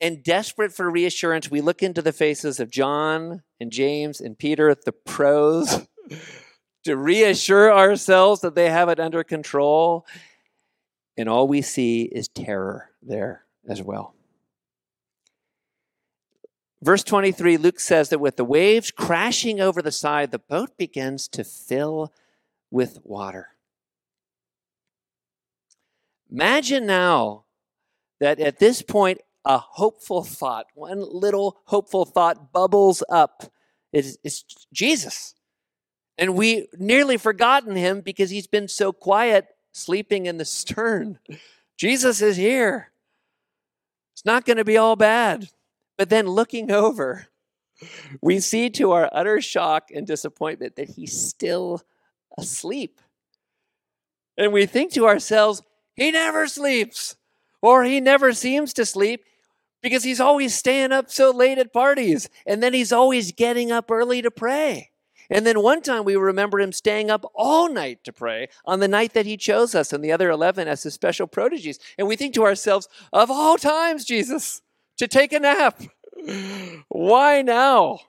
And 0.00 0.22
desperate 0.22 0.72
for 0.72 0.90
reassurance, 0.90 1.50
we 1.50 1.60
look 1.60 1.82
into 1.82 2.02
the 2.02 2.12
faces 2.12 2.60
of 2.60 2.70
John 2.70 3.42
and 3.60 3.70
James 3.70 4.20
and 4.20 4.38
Peter, 4.38 4.74
the 4.74 4.92
pros, 4.92 5.86
to 6.84 6.96
reassure 6.96 7.72
ourselves 7.72 8.40
that 8.42 8.54
they 8.54 8.70
have 8.70 8.88
it 8.88 9.00
under 9.00 9.24
control. 9.24 10.04
And 11.16 11.28
all 11.28 11.48
we 11.48 11.62
see 11.62 12.02
is 12.02 12.28
terror 12.28 12.90
there 13.02 13.44
as 13.66 13.80
well. 13.82 14.14
Verse 16.82 17.02
23, 17.02 17.56
Luke 17.56 17.80
says 17.80 18.10
that 18.10 18.18
with 18.18 18.36
the 18.36 18.44
waves 18.44 18.90
crashing 18.90 19.58
over 19.58 19.80
the 19.80 19.90
side, 19.90 20.32
the 20.32 20.38
boat 20.38 20.76
begins 20.76 21.28
to 21.28 21.42
fill 21.42 22.12
with 22.74 22.98
water. 23.04 23.50
Imagine 26.28 26.86
now 26.86 27.44
that 28.18 28.40
at 28.40 28.58
this 28.58 28.82
point, 28.82 29.20
a 29.44 29.58
hopeful 29.58 30.24
thought, 30.24 30.66
one 30.74 31.00
little 31.00 31.60
hopeful 31.66 32.04
thought 32.04 32.52
bubbles 32.52 33.04
up. 33.08 33.44
It's, 33.92 34.18
it's 34.24 34.44
Jesus. 34.72 35.36
And 36.18 36.34
we 36.34 36.66
nearly 36.76 37.16
forgotten 37.16 37.76
him 37.76 38.00
because 38.00 38.30
he's 38.30 38.48
been 38.48 38.66
so 38.66 38.92
quiet 38.92 39.46
sleeping 39.70 40.26
in 40.26 40.38
the 40.38 40.44
stern. 40.44 41.20
Jesus 41.76 42.20
is 42.20 42.36
here. 42.36 42.90
It's 44.14 44.24
not 44.24 44.44
going 44.44 44.56
to 44.56 44.64
be 44.64 44.78
all 44.78 44.96
bad. 44.96 45.48
But 45.96 46.10
then 46.10 46.26
looking 46.26 46.72
over, 46.72 47.28
we 48.20 48.40
see 48.40 48.68
to 48.70 48.90
our 48.90 49.08
utter 49.12 49.40
shock 49.40 49.90
and 49.94 50.04
disappointment 50.08 50.74
that 50.74 50.88
he's 50.90 51.16
still 51.16 51.84
asleep. 52.38 53.00
And 54.36 54.52
we 54.52 54.66
think 54.66 54.92
to 54.92 55.06
ourselves, 55.06 55.62
he 55.94 56.10
never 56.10 56.46
sleeps, 56.48 57.16
or 57.62 57.84
he 57.84 58.00
never 58.00 58.32
seems 58.32 58.72
to 58.74 58.84
sleep 58.84 59.24
because 59.82 60.02
he's 60.02 60.20
always 60.20 60.54
staying 60.54 60.92
up 60.92 61.10
so 61.10 61.30
late 61.30 61.58
at 61.58 61.72
parties, 61.72 62.28
and 62.46 62.62
then 62.62 62.72
he's 62.72 62.92
always 62.92 63.32
getting 63.32 63.70
up 63.70 63.90
early 63.90 64.22
to 64.22 64.30
pray. 64.30 64.90
And 65.30 65.46
then 65.46 65.62
one 65.62 65.80
time 65.80 66.04
we 66.04 66.16
remember 66.16 66.60
him 66.60 66.72
staying 66.72 67.10
up 67.10 67.24
all 67.34 67.70
night 67.70 68.04
to 68.04 68.12
pray 68.12 68.48
on 68.66 68.80
the 68.80 68.88
night 68.88 69.14
that 69.14 69.26
he 69.26 69.36
chose 69.36 69.74
us 69.74 69.92
and 69.92 70.04
the 70.04 70.12
other 70.12 70.30
11 70.30 70.68
as 70.68 70.82
his 70.82 70.94
special 70.94 71.26
proteges. 71.26 71.78
And 71.98 72.06
we 72.06 72.16
think 72.16 72.34
to 72.34 72.44
ourselves, 72.44 72.88
of 73.12 73.30
all 73.30 73.56
times, 73.56 74.04
Jesus, 74.04 74.60
to 74.98 75.08
take 75.08 75.32
a 75.32 75.40
nap, 75.40 75.80
why 76.88 77.42
now? 77.42 78.00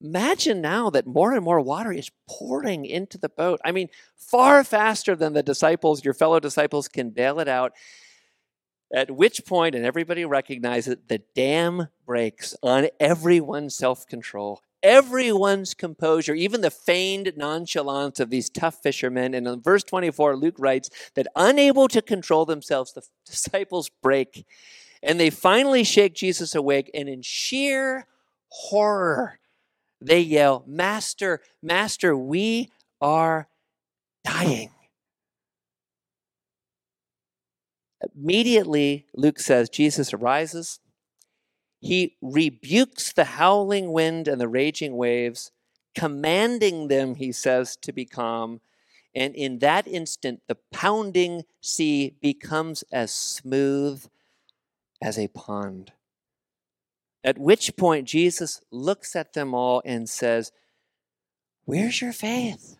Imagine 0.00 0.60
now 0.60 0.90
that 0.90 1.06
more 1.06 1.32
and 1.32 1.44
more 1.44 1.60
water 1.60 1.92
is 1.92 2.10
pouring 2.28 2.84
into 2.84 3.18
the 3.18 3.28
boat. 3.28 3.60
I 3.64 3.72
mean, 3.72 3.88
far 4.16 4.62
faster 4.62 5.16
than 5.16 5.32
the 5.32 5.42
disciples, 5.42 6.04
your 6.04 6.14
fellow 6.14 6.38
disciples, 6.38 6.88
can 6.88 7.10
bail 7.10 7.40
it 7.40 7.48
out. 7.48 7.72
At 8.94 9.10
which 9.10 9.44
point, 9.44 9.74
and 9.74 9.84
everybody 9.84 10.24
recognizes 10.24 10.94
it, 10.94 11.08
the 11.08 11.22
dam 11.34 11.88
breaks 12.06 12.56
on 12.62 12.88
everyone's 12.98 13.76
self 13.76 14.06
control, 14.06 14.62
everyone's 14.82 15.74
composure, 15.74 16.34
even 16.34 16.62
the 16.62 16.70
feigned 16.70 17.32
nonchalance 17.36 18.18
of 18.18 18.30
these 18.30 18.48
tough 18.48 18.76
fishermen. 18.82 19.34
And 19.34 19.46
in 19.46 19.60
verse 19.60 19.82
24, 19.82 20.36
Luke 20.36 20.56
writes 20.58 20.88
that 21.16 21.26
unable 21.36 21.88
to 21.88 22.00
control 22.00 22.46
themselves, 22.46 22.92
the 22.92 23.02
disciples 23.26 23.90
break 24.02 24.46
and 25.02 25.18
they 25.18 25.30
finally 25.30 25.84
shake 25.84 26.14
Jesus 26.14 26.54
awake, 26.54 26.90
and 26.94 27.08
in 27.08 27.22
sheer 27.22 28.06
horror, 28.48 29.38
they 30.00 30.20
yell, 30.20 30.64
Master, 30.66 31.40
Master, 31.62 32.16
we 32.16 32.70
are 33.00 33.48
dying. 34.24 34.70
Immediately, 38.14 39.06
Luke 39.14 39.40
says, 39.40 39.68
Jesus 39.68 40.12
arises. 40.12 40.80
He 41.80 42.16
rebukes 42.22 43.12
the 43.12 43.24
howling 43.24 43.92
wind 43.92 44.28
and 44.28 44.40
the 44.40 44.48
raging 44.48 44.96
waves, 44.96 45.50
commanding 45.94 46.88
them, 46.88 47.16
he 47.16 47.32
says, 47.32 47.76
to 47.82 47.92
be 47.92 48.04
calm. 48.04 48.60
And 49.14 49.34
in 49.34 49.58
that 49.60 49.88
instant, 49.88 50.42
the 50.46 50.58
pounding 50.72 51.42
sea 51.60 52.14
becomes 52.20 52.84
as 52.92 53.12
smooth 53.12 54.04
as 55.02 55.18
a 55.18 55.28
pond. 55.28 55.92
At 57.24 57.38
which 57.38 57.76
point, 57.76 58.08
Jesus 58.08 58.60
looks 58.70 59.16
at 59.16 59.32
them 59.32 59.54
all 59.54 59.82
and 59.84 60.08
says, 60.08 60.52
Where's 61.64 62.00
your 62.00 62.12
faith? 62.12 62.78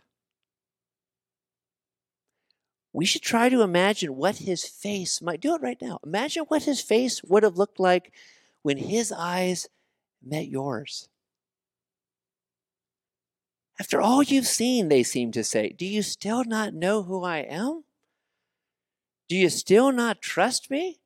We 2.93 3.05
should 3.05 3.23
try 3.23 3.49
to 3.49 3.63
imagine 3.63 4.17
what 4.17 4.37
his 4.39 4.65
face 4.65 5.21
might 5.21 5.41
do 5.41 5.55
it 5.55 5.63
right 5.63 5.81
now. 5.81 5.99
Imagine 6.05 6.45
what 6.45 6.65
his 6.65 6.81
face 6.81 7.23
would 7.23 7.43
have 7.43 7.59
looked 7.59 7.79
like 7.79 8.13
when 8.63 8.79
his 8.79 9.13
eyes 9.13 9.69
met 10.25 10.49
yours. 10.49 11.09
After 13.81 14.01
all 14.01 14.23
you've 14.23 14.47
seen, 14.47 14.89
they 14.89 15.03
seem 15.03 15.31
to 15.33 15.45
say, 15.45 15.69
do 15.69 15.87
you 15.87 16.03
still 16.03 16.45
not 16.45 16.75
know 16.75 17.03
who 17.03 17.23
I 17.23 17.39
am? 17.39 17.85
Do 19.29 19.37
you 19.37 19.51
still 19.51 19.93
not 19.93 20.23
trust 20.23 20.71
me? 20.71 20.99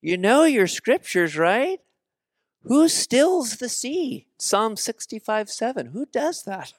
You 0.00 0.16
know 0.16 0.44
your 0.44 0.66
scriptures, 0.66 1.36
right? 1.36 1.80
Who 2.62 2.88
stills 2.88 3.56
the 3.56 3.68
sea? 3.68 4.26
Psalm 4.38 4.76
65 4.76 5.50
7. 5.50 5.86
Who 5.86 6.06
does 6.06 6.42
that? 6.44 6.74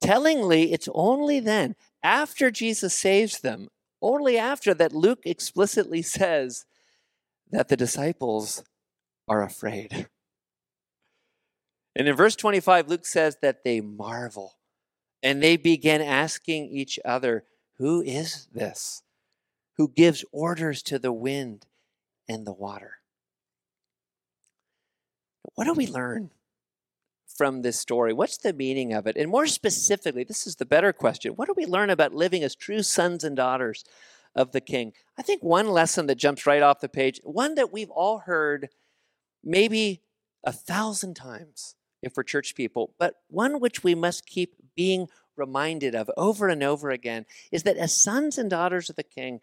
Tellingly, 0.00 0.72
it's 0.72 0.88
only 0.94 1.40
then, 1.40 1.76
after 2.02 2.50
Jesus 2.50 2.94
saves 2.94 3.40
them, 3.40 3.68
only 4.00 4.38
after 4.38 4.72
that 4.74 4.92
Luke 4.92 5.20
explicitly 5.24 6.02
says 6.18 6.64
that 7.50 7.68
the 7.68 7.76
disciples 7.76 8.64
are 9.28 9.42
afraid. 9.42 10.08
And 11.96 12.08
in 12.08 12.14
verse 12.14 12.36
25, 12.36 12.88
Luke 12.88 13.04
says 13.04 13.38
that 13.42 13.64
they 13.64 13.80
marvel 13.80 14.54
and 15.22 15.42
they 15.42 15.56
begin 15.56 16.00
asking 16.00 16.68
each 16.68 16.98
other, 17.04 17.44
Who 17.78 18.00
is 18.00 18.46
this? 18.52 19.02
Who 19.80 19.88
gives 19.88 20.26
orders 20.30 20.82
to 20.82 20.98
the 20.98 21.10
wind 21.10 21.64
and 22.28 22.46
the 22.46 22.52
water. 22.52 22.98
What 25.54 25.64
do 25.64 25.72
we 25.72 25.86
learn 25.86 26.32
from 27.26 27.62
this 27.62 27.80
story? 27.80 28.12
What's 28.12 28.36
the 28.36 28.52
meaning 28.52 28.92
of 28.92 29.06
it? 29.06 29.16
And 29.16 29.30
more 29.30 29.46
specifically, 29.46 30.22
this 30.22 30.46
is 30.46 30.56
the 30.56 30.66
better 30.66 30.92
question 30.92 31.32
what 31.32 31.48
do 31.48 31.54
we 31.56 31.64
learn 31.64 31.88
about 31.88 32.12
living 32.12 32.44
as 32.44 32.54
true 32.54 32.82
sons 32.82 33.24
and 33.24 33.34
daughters 33.34 33.82
of 34.34 34.52
the 34.52 34.60
King? 34.60 34.92
I 35.16 35.22
think 35.22 35.42
one 35.42 35.68
lesson 35.70 36.08
that 36.08 36.16
jumps 36.16 36.44
right 36.44 36.60
off 36.60 36.80
the 36.80 36.88
page, 36.90 37.18
one 37.24 37.54
that 37.54 37.72
we've 37.72 37.88
all 37.88 38.18
heard 38.18 38.68
maybe 39.42 40.02
a 40.44 40.52
thousand 40.52 41.14
times 41.14 41.74
if 42.02 42.18
we're 42.18 42.22
church 42.22 42.54
people, 42.54 42.92
but 42.98 43.14
one 43.28 43.60
which 43.60 43.82
we 43.82 43.94
must 43.94 44.26
keep 44.26 44.56
being 44.76 45.08
reminded 45.38 45.94
of 45.94 46.10
over 46.18 46.48
and 46.48 46.62
over 46.62 46.90
again, 46.90 47.24
is 47.50 47.62
that 47.62 47.78
as 47.78 47.98
sons 47.98 48.36
and 48.36 48.50
daughters 48.50 48.90
of 48.90 48.96
the 48.96 49.02
King, 49.02 49.40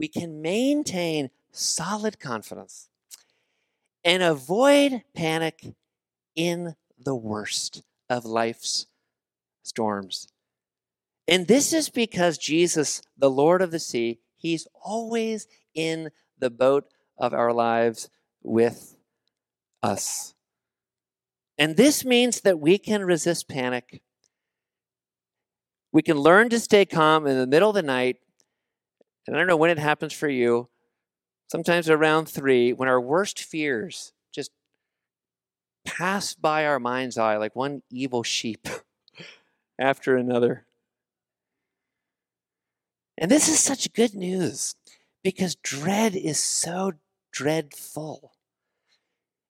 we 0.00 0.08
can 0.08 0.40
maintain 0.40 1.28
solid 1.52 2.18
confidence 2.18 2.88
and 4.02 4.22
avoid 4.22 5.02
panic 5.14 5.74
in 6.34 6.74
the 6.98 7.14
worst 7.14 7.82
of 8.08 8.24
life's 8.24 8.86
storms. 9.62 10.26
And 11.28 11.46
this 11.46 11.74
is 11.74 11.90
because 11.90 12.38
Jesus, 12.38 13.02
the 13.18 13.30
Lord 13.30 13.60
of 13.60 13.72
the 13.72 13.78
sea, 13.78 14.20
he's 14.38 14.66
always 14.82 15.46
in 15.74 16.10
the 16.38 16.50
boat 16.50 16.86
of 17.18 17.34
our 17.34 17.52
lives 17.52 18.08
with 18.42 18.96
us. 19.82 20.34
And 21.58 21.76
this 21.76 22.06
means 22.06 22.40
that 22.40 22.58
we 22.58 22.78
can 22.78 23.04
resist 23.04 23.50
panic. 23.50 24.00
We 25.92 26.00
can 26.00 26.16
learn 26.16 26.48
to 26.48 26.58
stay 26.58 26.86
calm 26.86 27.26
in 27.26 27.36
the 27.36 27.46
middle 27.46 27.68
of 27.68 27.74
the 27.74 27.82
night 27.82 28.16
and 29.30 29.36
I 29.36 29.42
don't 29.42 29.46
know 29.46 29.56
when 29.56 29.70
it 29.70 29.78
happens 29.78 30.12
for 30.12 30.28
you, 30.28 30.68
sometimes 31.46 31.88
around 31.88 32.26
three, 32.26 32.72
when 32.72 32.88
our 32.88 33.00
worst 33.00 33.38
fears 33.38 34.12
just 34.34 34.50
pass 35.84 36.34
by 36.34 36.66
our 36.66 36.80
mind's 36.80 37.16
eye 37.16 37.36
like 37.36 37.54
one 37.54 37.82
evil 37.92 38.24
sheep 38.24 38.66
after 39.78 40.16
another. 40.16 40.66
And 43.16 43.30
this 43.30 43.48
is 43.48 43.60
such 43.60 43.92
good 43.92 44.16
news 44.16 44.74
because 45.22 45.54
dread 45.54 46.16
is 46.16 46.42
so 46.42 46.94
dreadful. 47.30 48.32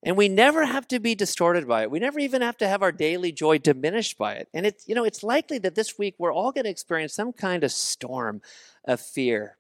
And 0.02 0.14
we 0.14 0.28
never 0.28 0.66
have 0.66 0.86
to 0.88 1.00
be 1.00 1.14
distorted 1.14 1.66
by 1.66 1.84
it. 1.84 1.90
We 1.90 2.00
never 2.00 2.18
even 2.18 2.42
have 2.42 2.58
to 2.58 2.68
have 2.68 2.82
our 2.82 2.92
daily 2.92 3.32
joy 3.32 3.56
diminished 3.56 4.18
by 4.18 4.34
it. 4.34 4.48
And 4.52 4.66
it's, 4.66 4.86
you 4.86 4.94
know, 4.94 5.04
it's 5.04 5.22
likely 5.22 5.56
that 5.60 5.74
this 5.74 5.98
week 5.98 6.16
we're 6.18 6.34
all 6.34 6.52
going 6.52 6.64
to 6.64 6.70
experience 6.70 7.14
some 7.14 7.32
kind 7.32 7.64
of 7.64 7.72
storm 7.72 8.42
of 8.84 9.00
fear. 9.00 9.56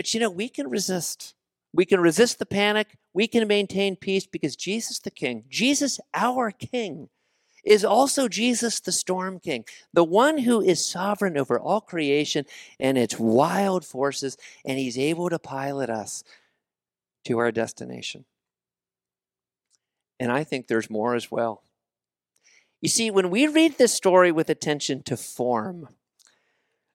But 0.00 0.14
you 0.14 0.20
know, 0.20 0.30
we 0.30 0.48
can 0.48 0.70
resist. 0.70 1.34
We 1.74 1.84
can 1.84 2.00
resist 2.00 2.38
the 2.38 2.46
panic. 2.46 2.96
We 3.12 3.26
can 3.26 3.46
maintain 3.46 3.96
peace 3.96 4.26
because 4.26 4.56
Jesus 4.56 4.98
the 4.98 5.10
King, 5.10 5.44
Jesus 5.50 6.00
our 6.14 6.50
King, 6.50 7.10
is 7.66 7.84
also 7.84 8.26
Jesus 8.26 8.80
the 8.80 8.92
Storm 8.92 9.38
King, 9.40 9.66
the 9.92 10.02
one 10.02 10.38
who 10.38 10.62
is 10.62 10.82
sovereign 10.82 11.36
over 11.36 11.60
all 11.60 11.82
creation 11.82 12.46
and 12.78 12.96
its 12.96 13.18
wild 13.18 13.84
forces, 13.84 14.38
and 14.64 14.78
he's 14.78 14.96
able 14.96 15.28
to 15.28 15.38
pilot 15.38 15.90
us 15.90 16.24
to 17.26 17.36
our 17.36 17.52
destination. 17.52 18.24
And 20.18 20.32
I 20.32 20.44
think 20.44 20.66
there's 20.66 20.88
more 20.88 21.14
as 21.14 21.30
well. 21.30 21.62
You 22.80 22.88
see, 22.88 23.10
when 23.10 23.28
we 23.28 23.48
read 23.48 23.76
this 23.76 23.92
story 23.92 24.32
with 24.32 24.48
attention 24.48 25.02
to 25.02 25.18
form, 25.18 25.90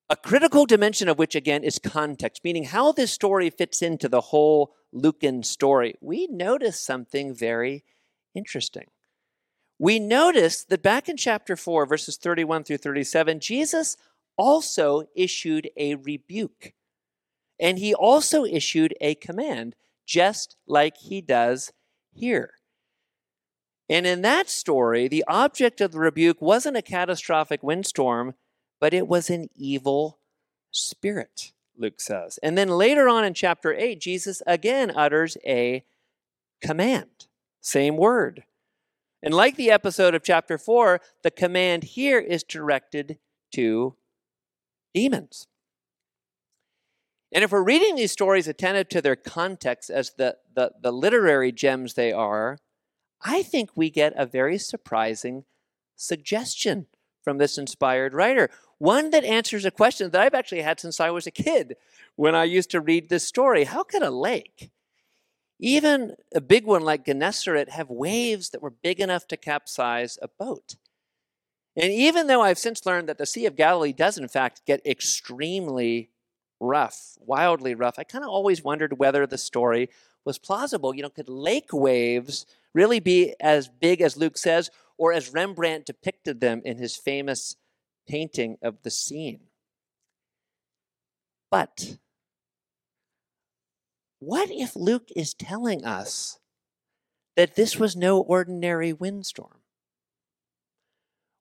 a 0.10 0.16
critical 0.16 0.66
dimension 0.66 1.10
of 1.10 1.18
which, 1.18 1.36
again, 1.36 1.64
is 1.64 1.80
context, 1.80 2.43
meaning 2.43 2.66
how 2.66 2.91
this 2.91 3.12
story 3.12 3.49
fits 3.49 3.82
into 3.82 4.08
the 4.08 4.22
whole 4.22 4.76
Lucan 4.91 5.43
story. 5.43 5.95
We 5.99 6.28
notice 6.28 6.80
something 6.80 7.34
very 7.34 7.84
interesting. 8.36 8.86
We 9.80 9.99
notice 9.99 10.64
that 10.66 10.84
back 10.84 11.10
in 11.10 11.18
chapter 11.18 11.56
4, 11.56 11.86
verses 11.86 12.18
31 12.18 12.64
through 12.64 12.78
37, 12.78 13.39
Jesus 13.39 13.97
also 14.38 15.03
issued 15.16 15.70
a 15.76 15.95
rebuke. 15.95 16.74
And 17.60 17.80
he 17.80 17.93
also 17.93 18.45
issued 18.45 18.93
a 19.01 19.16
command, 19.16 19.76
just 20.06 20.56
like 20.68 20.97
he 20.97 21.22
does 21.22 21.74
here. 22.14 22.51
And 23.89 24.06
in 24.06 24.22
that 24.22 24.49
story, 24.49 25.08
the 25.08 25.24
object 25.28 25.82
of 25.82 25.91
the 25.91 25.99
rebuke 25.99 26.41
wasn't 26.41 26.78
a 26.78 26.82
catastrophic 26.82 27.62
windstorm, 27.62 28.34
but 28.86 28.93
it 28.93 29.07
was 29.07 29.31
an 29.31 29.49
evil 29.55 30.19
spirit, 30.69 31.53
Luke 31.75 31.99
says. 31.99 32.38
And 32.43 32.55
then 32.55 32.69
later 32.69 33.09
on 33.09 33.25
in 33.25 33.33
chapter 33.33 33.73
8, 33.73 33.99
Jesus 33.99 34.43
again 34.45 34.91
utters 34.95 35.38
a 35.43 35.83
command, 36.61 37.25
same 37.61 37.97
word. 37.97 38.43
And 39.23 39.33
like 39.33 39.55
the 39.55 39.71
episode 39.71 40.13
of 40.13 40.21
chapter 40.21 40.59
4, 40.59 41.01
the 41.23 41.31
command 41.31 41.83
here 41.83 42.19
is 42.19 42.43
directed 42.43 43.17
to 43.55 43.95
demons. 44.93 45.47
And 47.31 47.43
if 47.43 47.51
we're 47.51 47.63
reading 47.63 47.95
these 47.95 48.11
stories 48.11 48.47
attentive 48.47 48.89
to 48.89 49.01
their 49.01 49.15
context 49.15 49.89
as 49.89 50.11
the, 50.15 50.38
the, 50.53 50.73
the 50.79 50.91
literary 50.91 51.51
gems 51.51 51.95
they 51.95 52.13
are, 52.13 52.59
I 53.19 53.41
think 53.41 53.71
we 53.75 53.89
get 53.89 54.13
a 54.15 54.27
very 54.27 54.59
surprising 54.59 55.45
suggestion 55.95 56.86
from 57.25 57.39
this 57.39 57.57
inspired 57.57 58.13
writer. 58.13 58.49
One 58.78 59.09
that 59.11 59.23
answers 59.23 59.65
a 59.65 59.71
question 59.71 60.11
that 60.11 60.21
I've 60.21 60.34
actually 60.34 60.61
had 60.61 60.80
since 60.80 60.99
I 60.99 61.09
was 61.09 61.26
a 61.26 61.32
kid 61.32 61.78
when 62.15 62.36
I 62.36 62.43
used 62.43 62.71
to 62.71 62.82
read 62.82 63.09
this 63.09 63.26
story. 63.26 63.63
How 63.63 63.84
could 63.84 64.01
a 64.01 64.11
lake, 64.11 64.71
even 65.59 66.15
a 66.34 66.41
big 66.41 66.65
one 66.65 66.82
like 66.82 67.05
Gennesaret, 67.05 67.69
have 67.69 67.89
waves 67.89 68.49
that 68.49 68.61
were 68.61 68.69
big 68.69 68.99
enough 68.99 69.28
to 69.28 69.38
capsize 69.38 70.19
a 70.21 70.28
boat? 70.28 70.76
And 71.78 71.91
even 71.91 72.28
though 72.28 72.41
I've 72.41 72.59
since 72.59 72.86
learned 72.86 73.09
that 73.09 73.17
the 73.17 73.26
Sea 73.26 73.45
of 73.45 73.55
Galilee 73.55 73.93
does, 73.93 74.17
in 74.17 74.28
fact, 74.28 74.65
get 74.65 74.86
extremely 74.86 76.09
rough, 76.59 77.17
wildly 77.19 77.76
rough, 77.76 77.99
I 77.99 78.03
kind 78.03 78.23
of 78.23 78.30
always 78.30 78.63
wondered 78.63 78.97
whether 78.97 79.28
the 79.28 79.38
story 79.38 79.89
was 80.23 80.38
plausible. 80.38 80.95
You 80.95 81.03
know, 81.03 81.09
could 81.09 81.30
lake 81.30 81.73
waves 81.73 82.45
really 82.73 82.99
be 82.99 83.36
as 83.39 83.67
big 83.67 84.01
as 84.01 84.17
Luke 84.17 84.38
says, 84.38 84.69
or 84.97 85.11
as 85.11 85.34
Rembrandt 85.34 85.86
depicted 85.86 86.39
them 86.39 86.61
in 86.63 86.78
his 86.78 86.95
famous 86.95 87.57
painting 88.08 88.58
of 88.62 88.84
the 88.84 88.91
scene. 88.91 89.41
But 91.51 91.97
what 94.20 94.49
if 94.51 94.76
Luke 94.76 95.10
is 95.16 95.34
telling 95.34 95.86
us 95.86 96.39
that 97.36 97.56
this 97.56 97.78
was 97.78 97.95
no 97.95 98.20
ordinary 98.20 98.91
windstorm? 98.93 99.62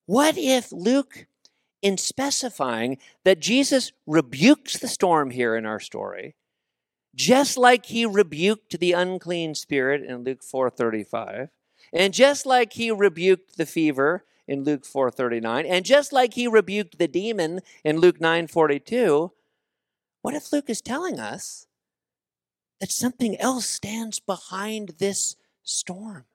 What 0.06 0.36
if 0.36 0.70
Luke, 0.70 1.26
in 1.80 1.96
specifying 1.96 2.98
that 3.24 3.40
Jesus 3.40 3.92
rebukes 4.06 4.78
the 4.78 4.88
storm 4.88 5.30
here 5.30 5.56
in 5.56 5.64
our 5.66 5.80
story, 5.80 6.34
just 7.14 7.56
like 7.56 7.86
he 7.86 8.04
rebuked 8.04 8.78
the 8.78 8.92
unclean 8.92 9.54
spirit 9.54 10.02
in 10.02 10.24
Luke 10.24 10.42
4:35, 10.42 11.50
and 11.92 12.12
just 12.12 12.44
like 12.44 12.74
he 12.74 12.90
rebuked 12.90 13.56
the 13.56 13.66
fever 13.66 14.24
in 14.46 14.64
Luke 14.64 14.84
4:39, 14.84 15.66
and 15.66 15.84
just 15.84 16.12
like 16.12 16.34
he 16.34 16.46
rebuked 16.46 16.98
the 16.98 17.08
demon 17.08 17.60
in 17.82 17.98
Luke 17.98 18.20
9:42, 18.20 19.32
what 20.22 20.34
if 20.34 20.52
Luke 20.52 20.70
is 20.70 20.80
telling 20.80 21.18
us 21.18 21.66
that 22.80 22.90
something 22.90 23.36
else 23.38 23.66
stands 23.66 24.20
behind 24.20 24.94
this 24.98 25.36
storm? 25.62 26.26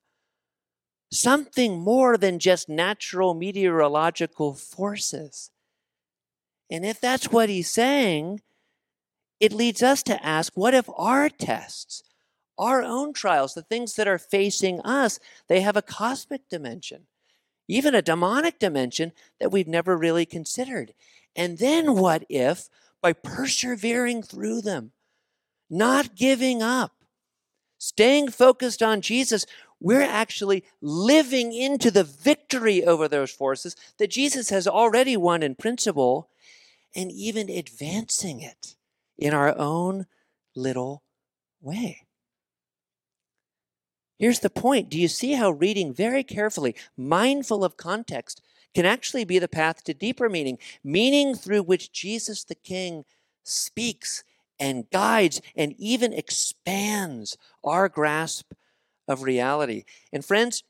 Something 1.12 1.80
more 1.80 2.18
than 2.18 2.40
just 2.40 2.70
natural 2.70 3.34
meteorological 3.34 4.54
forces. 4.54 5.52
And 6.70 6.86
if 6.86 7.02
that's 7.02 7.32
what 7.32 7.50
he's 7.50 7.72
saying, 7.72 8.42
it 9.40 9.54
leads 9.54 9.82
us 9.82 10.04
to 10.04 10.24
ask 10.24 10.54
what 10.56 10.74
if 10.74 10.90
our 10.96 11.30
tests, 11.30 12.04
our 12.58 12.84
own 12.84 13.14
trials, 13.14 13.54
the 13.54 13.64
things 13.64 13.96
that 13.96 14.08
are 14.08 14.20
facing 14.20 14.82
us, 14.82 15.20
they 15.48 15.62
have 15.62 15.78
a 15.78 15.82
cosmic 15.82 16.48
dimension, 16.50 17.08
even 17.70 17.96
a 17.96 18.02
demonic 18.02 18.60
dimension 18.60 19.14
that 19.40 19.52
we've 19.52 19.68
never 19.68 19.96
really 19.96 20.26
considered? 20.26 20.94
And 21.36 21.60
then 21.60 21.96
what 21.96 22.26
if, 22.28 22.68
by 23.02 23.14
persevering 23.14 24.24
through 24.24 24.62
them, 24.62 24.92
not 25.70 26.16
giving 26.16 26.62
up, 26.62 26.92
staying 27.78 28.32
focused 28.32 28.84
on 28.84 29.02
Jesus, 29.02 29.46
we're 29.80 30.02
actually 30.02 30.66
living 30.82 31.54
into 31.54 31.90
the 31.92 32.04
victory 32.04 32.84
over 32.84 33.08
those 33.08 33.32
forces 33.32 33.76
that 33.98 34.10
Jesus 34.10 34.50
has 34.50 34.68
already 34.68 35.16
won 35.16 35.44
in 35.44 35.56
principle 35.56 36.30
and 36.96 37.12
even 37.12 37.50
advancing 37.50 38.42
it 38.42 38.76
in 39.18 39.34
our 39.34 39.58
own 39.58 40.08
little 40.56 41.04
way. 41.62 42.09
Here's 44.20 44.40
the 44.40 44.50
point. 44.50 44.90
Do 44.90 45.00
you 45.00 45.08
see 45.08 45.34
how 45.34 45.52
reading 45.52 45.94
very 45.94 46.24
carefully, 46.24 46.76
mindful 46.98 47.64
of 47.64 47.78
context, 47.78 48.42
can 48.76 48.86
actually 48.86 49.24
be 49.24 49.40
the 49.40 49.48
path 49.48 49.84
to 49.86 49.94
deeper 49.94 50.30
meaning? 50.30 50.60
Meaning 50.84 51.34
through 51.36 51.64
which 51.64 51.92
Jesus 51.92 52.44
the 52.44 52.56
King 52.56 53.06
speaks 53.44 54.24
and 54.60 54.90
guides 54.92 55.42
and 55.56 55.74
even 55.80 56.14
expands 56.14 57.38
our 57.64 57.88
grasp 57.90 58.52
of 59.08 59.24
reality. 59.24 59.86
And 60.14 60.24
friends, 60.24 60.64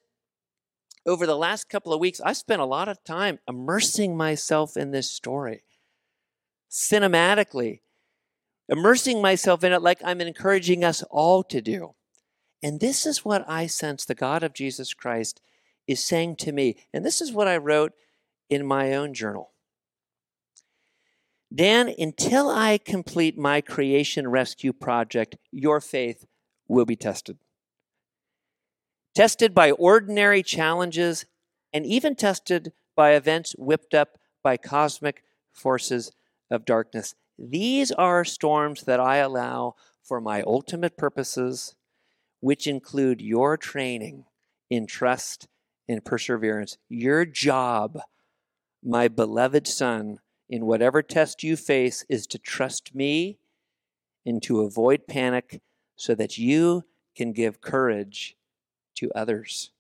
over 1.06 1.26
the 1.26 1.36
last 1.36 1.70
couple 1.70 1.92
of 1.92 2.00
weeks, 2.00 2.22
I 2.22 2.34
spent 2.34 2.62
a 2.62 2.66
lot 2.66 2.88
of 2.88 3.04
time 3.04 3.40
immersing 3.48 4.16
myself 4.16 4.78
in 4.78 4.92
this 4.92 5.10
story 5.10 5.64
cinematically 6.70 7.80
immersing 8.70 9.22
myself 9.22 9.64
in 9.64 9.74
it 9.74 9.82
like 9.82 10.00
I'm 10.06 10.22
encouraging 10.22 10.84
us 10.84 11.04
all 11.10 11.44
to 11.46 11.62
do. 11.62 11.96
And 12.62 12.80
this 12.80 13.06
is 13.06 13.24
what 13.24 13.46
I 13.48 13.68
sense 13.68 14.06
the 14.06 14.16
God 14.16 14.44
of 14.44 14.54
Jesus 14.54 14.94
Christ 14.94 15.42
is 15.88 16.06
saying 16.06 16.36
to 16.38 16.52
me. 16.52 16.76
And 16.94 17.06
this 17.06 17.22
is 17.22 17.32
what 17.32 17.48
I 17.48 17.58
wrote 17.58 17.94
in 18.50 18.66
my 18.66 18.94
own 18.94 19.14
journal. 19.14 19.52
Dan, 21.54 21.94
until 21.98 22.50
I 22.50 22.78
complete 22.78 23.38
my 23.38 23.62
creation 23.62 24.28
rescue 24.28 24.72
project, 24.72 25.36
your 25.52 25.82
faith 25.82 26.26
will 26.68 26.86
be 26.86 26.96
tested. 26.96 27.38
Tested 29.16 29.56
by 29.56 29.72
ordinary 29.72 30.44
challenges 30.44 31.26
and 31.74 31.86
even 31.86 32.16
tested 32.16 32.72
by 32.96 33.12
events 33.12 33.56
whipped 33.58 33.94
up 33.94 34.20
by 34.44 34.58
cosmic 34.58 35.24
forces 35.52 36.12
of 36.52 36.66
darkness. 36.66 37.16
These 37.38 37.92
are 37.92 38.24
storms 38.24 38.84
that 38.84 39.00
I 39.00 39.18
allow 39.18 39.76
for 40.04 40.22
my 40.22 40.42
ultimate 40.44 40.98
purposes, 40.98 41.76
which 42.40 42.68
include 42.68 43.22
your 43.22 43.58
training 43.58 44.26
in 44.70 44.88
trust 44.88 45.48
and 45.88 46.06
perseverance. 46.06 46.78
Your 46.88 47.26
job, 47.26 48.00
my 48.84 49.08
beloved 49.08 49.68
son, 49.68 50.20
in 50.50 50.66
whatever 50.66 51.02
test 51.02 51.44
you 51.44 51.56
face, 51.56 52.06
is 52.10 52.26
to 52.28 52.38
trust 52.38 52.96
me 52.96 53.40
and 54.26 54.42
to 54.44 54.62
avoid 54.62 55.08
panic 55.08 55.62
so 55.96 56.16
that 56.16 56.38
you 56.38 56.84
can 57.16 57.34
give 57.34 57.62
courage 57.62 58.36
to 58.96 59.12
others. 59.14 59.72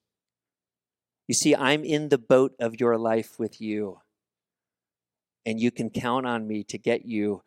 You 1.27 1.35
see, 1.35 1.55
I'm 1.55 1.83
in 1.83 2.09
the 2.09 2.17
boat 2.17 2.55
of 2.59 2.79
your 2.79 2.97
life 2.97 3.37
with 3.37 3.61
you, 3.61 3.99
and 5.45 5.59
you 5.59 5.71
can 5.71 5.89
count 5.89 6.25
on 6.25 6.47
me 6.47 6.63
to 6.63 6.77
get 6.77 7.05
you 7.05 7.43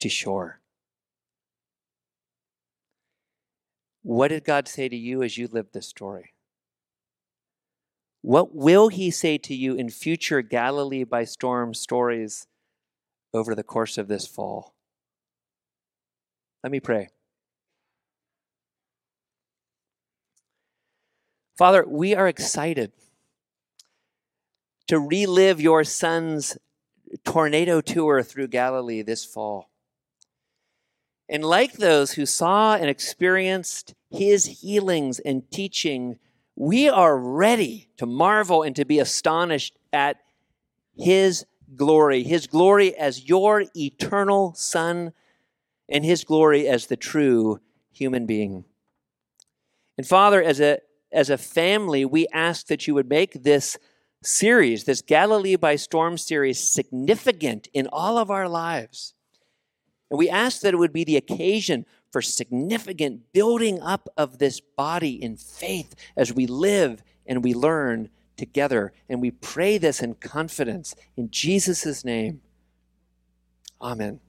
to 0.00 0.08
shore. 0.08 0.60
What 4.04 4.28
did 4.28 4.44
God 4.44 4.68
say 4.68 4.90
to 4.90 4.96
you 4.96 5.22
as 5.22 5.38
you 5.38 5.48
lived 5.48 5.72
this 5.72 5.88
story? 5.88 6.34
What 8.20 8.54
will 8.54 8.88
He 8.88 9.10
say 9.10 9.38
to 9.38 9.54
you 9.54 9.74
in 9.74 9.88
future 9.88 10.42
Galilee 10.42 11.04
by 11.04 11.24
storm 11.24 11.72
stories 11.72 12.46
over 13.32 13.54
the 13.54 13.62
course 13.62 13.96
of 13.96 14.06
this 14.06 14.26
fall? 14.26 14.74
Let 16.62 16.70
me 16.70 16.80
pray. 16.80 17.08
Father, 21.56 21.82
we 21.88 22.14
are 22.14 22.28
excited 22.28 22.92
to 24.86 25.00
relive 25.00 25.62
your 25.62 25.82
son's 25.82 26.58
tornado 27.24 27.80
tour 27.80 28.22
through 28.22 28.48
Galilee 28.48 29.00
this 29.00 29.24
fall. 29.24 29.70
And 31.28 31.44
like 31.44 31.74
those 31.74 32.12
who 32.12 32.26
saw 32.26 32.76
and 32.76 32.88
experienced 32.90 33.94
his 34.10 34.44
healings 34.44 35.18
and 35.20 35.50
teaching, 35.50 36.18
we 36.56 36.88
are 36.88 37.18
ready 37.18 37.88
to 37.96 38.06
marvel 38.06 38.62
and 38.62 38.76
to 38.76 38.84
be 38.84 38.98
astonished 38.98 39.76
at 39.92 40.18
his 40.96 41.46
glory, 41.74 42.22
his 42.22 42.46
glory 42.46 42.94
as 42.96 43.28
your 43.28 43.64
eternal 43.74 44.54
Son, 44.54 45.12
and 45.88 46.04
his 46.04 46.24
glory 46.24 46.68
as 46.68 46.86
the 46.86 46.96
true 46.96 47.60
human 47.92 48.26
being. 48.26 48.64
And 49.96 50.06
Father, 50.06 50.42
as 50.42 50.60
a, 50.60 50.78
as 51.12 51.30
a 51.30 51.38
family, 51.38 52.04
we 52.04 52.26
ask 52.32 52.66
that 52.66 52.86
you 52.86 52.94
would 52.94 53.08
make 53.08 53.42
this 53.42 53.76
series, 54.22 54.84
this 54.84 55.02
Galilee 55.02 55.56
by 55.56 55.76
Storm 55.76 56.18
series, 56.18 56.58
significant 56.58 57.68
in 57.72 57.86
all 57.92 58.18
of 58.18 58.30
our 58.30 58.48
lives. 58.48 59.14
And 60.14 60.18
we 60.20 60.30
ask 60.30 60.60
that 60.60 60.72
it 60.72 60.76
would 60.76 60.92
be 60.92 61.02
the 61.02 61.16
occasion 61.16 61.86
for 62.12 62.22
significant 62.22 63.32
building 63.32 63.82
up 63.82 64.08
of 64.16 64.38
this 64.38 64.60
body 64.60 65.20
in 65.20 65.36
faith 65.36 65.96
as 66.16 66.32
we 66.32 66.46
live 66.46 67.02
and 67.26 67.42
we 67.42 67.52
learn 67.52 68.10
together. 68.36 68.92
And 69.08 69.20
we 69.20 69.32
pray 69.32 69.76
this 69.76 70.00
in 70.00 70.14
confidence 70.14 70.94
in 71.16 71.32
Jesus' 71.32 72.04
name. 72.04 72.42
Amen. 73.82 74.20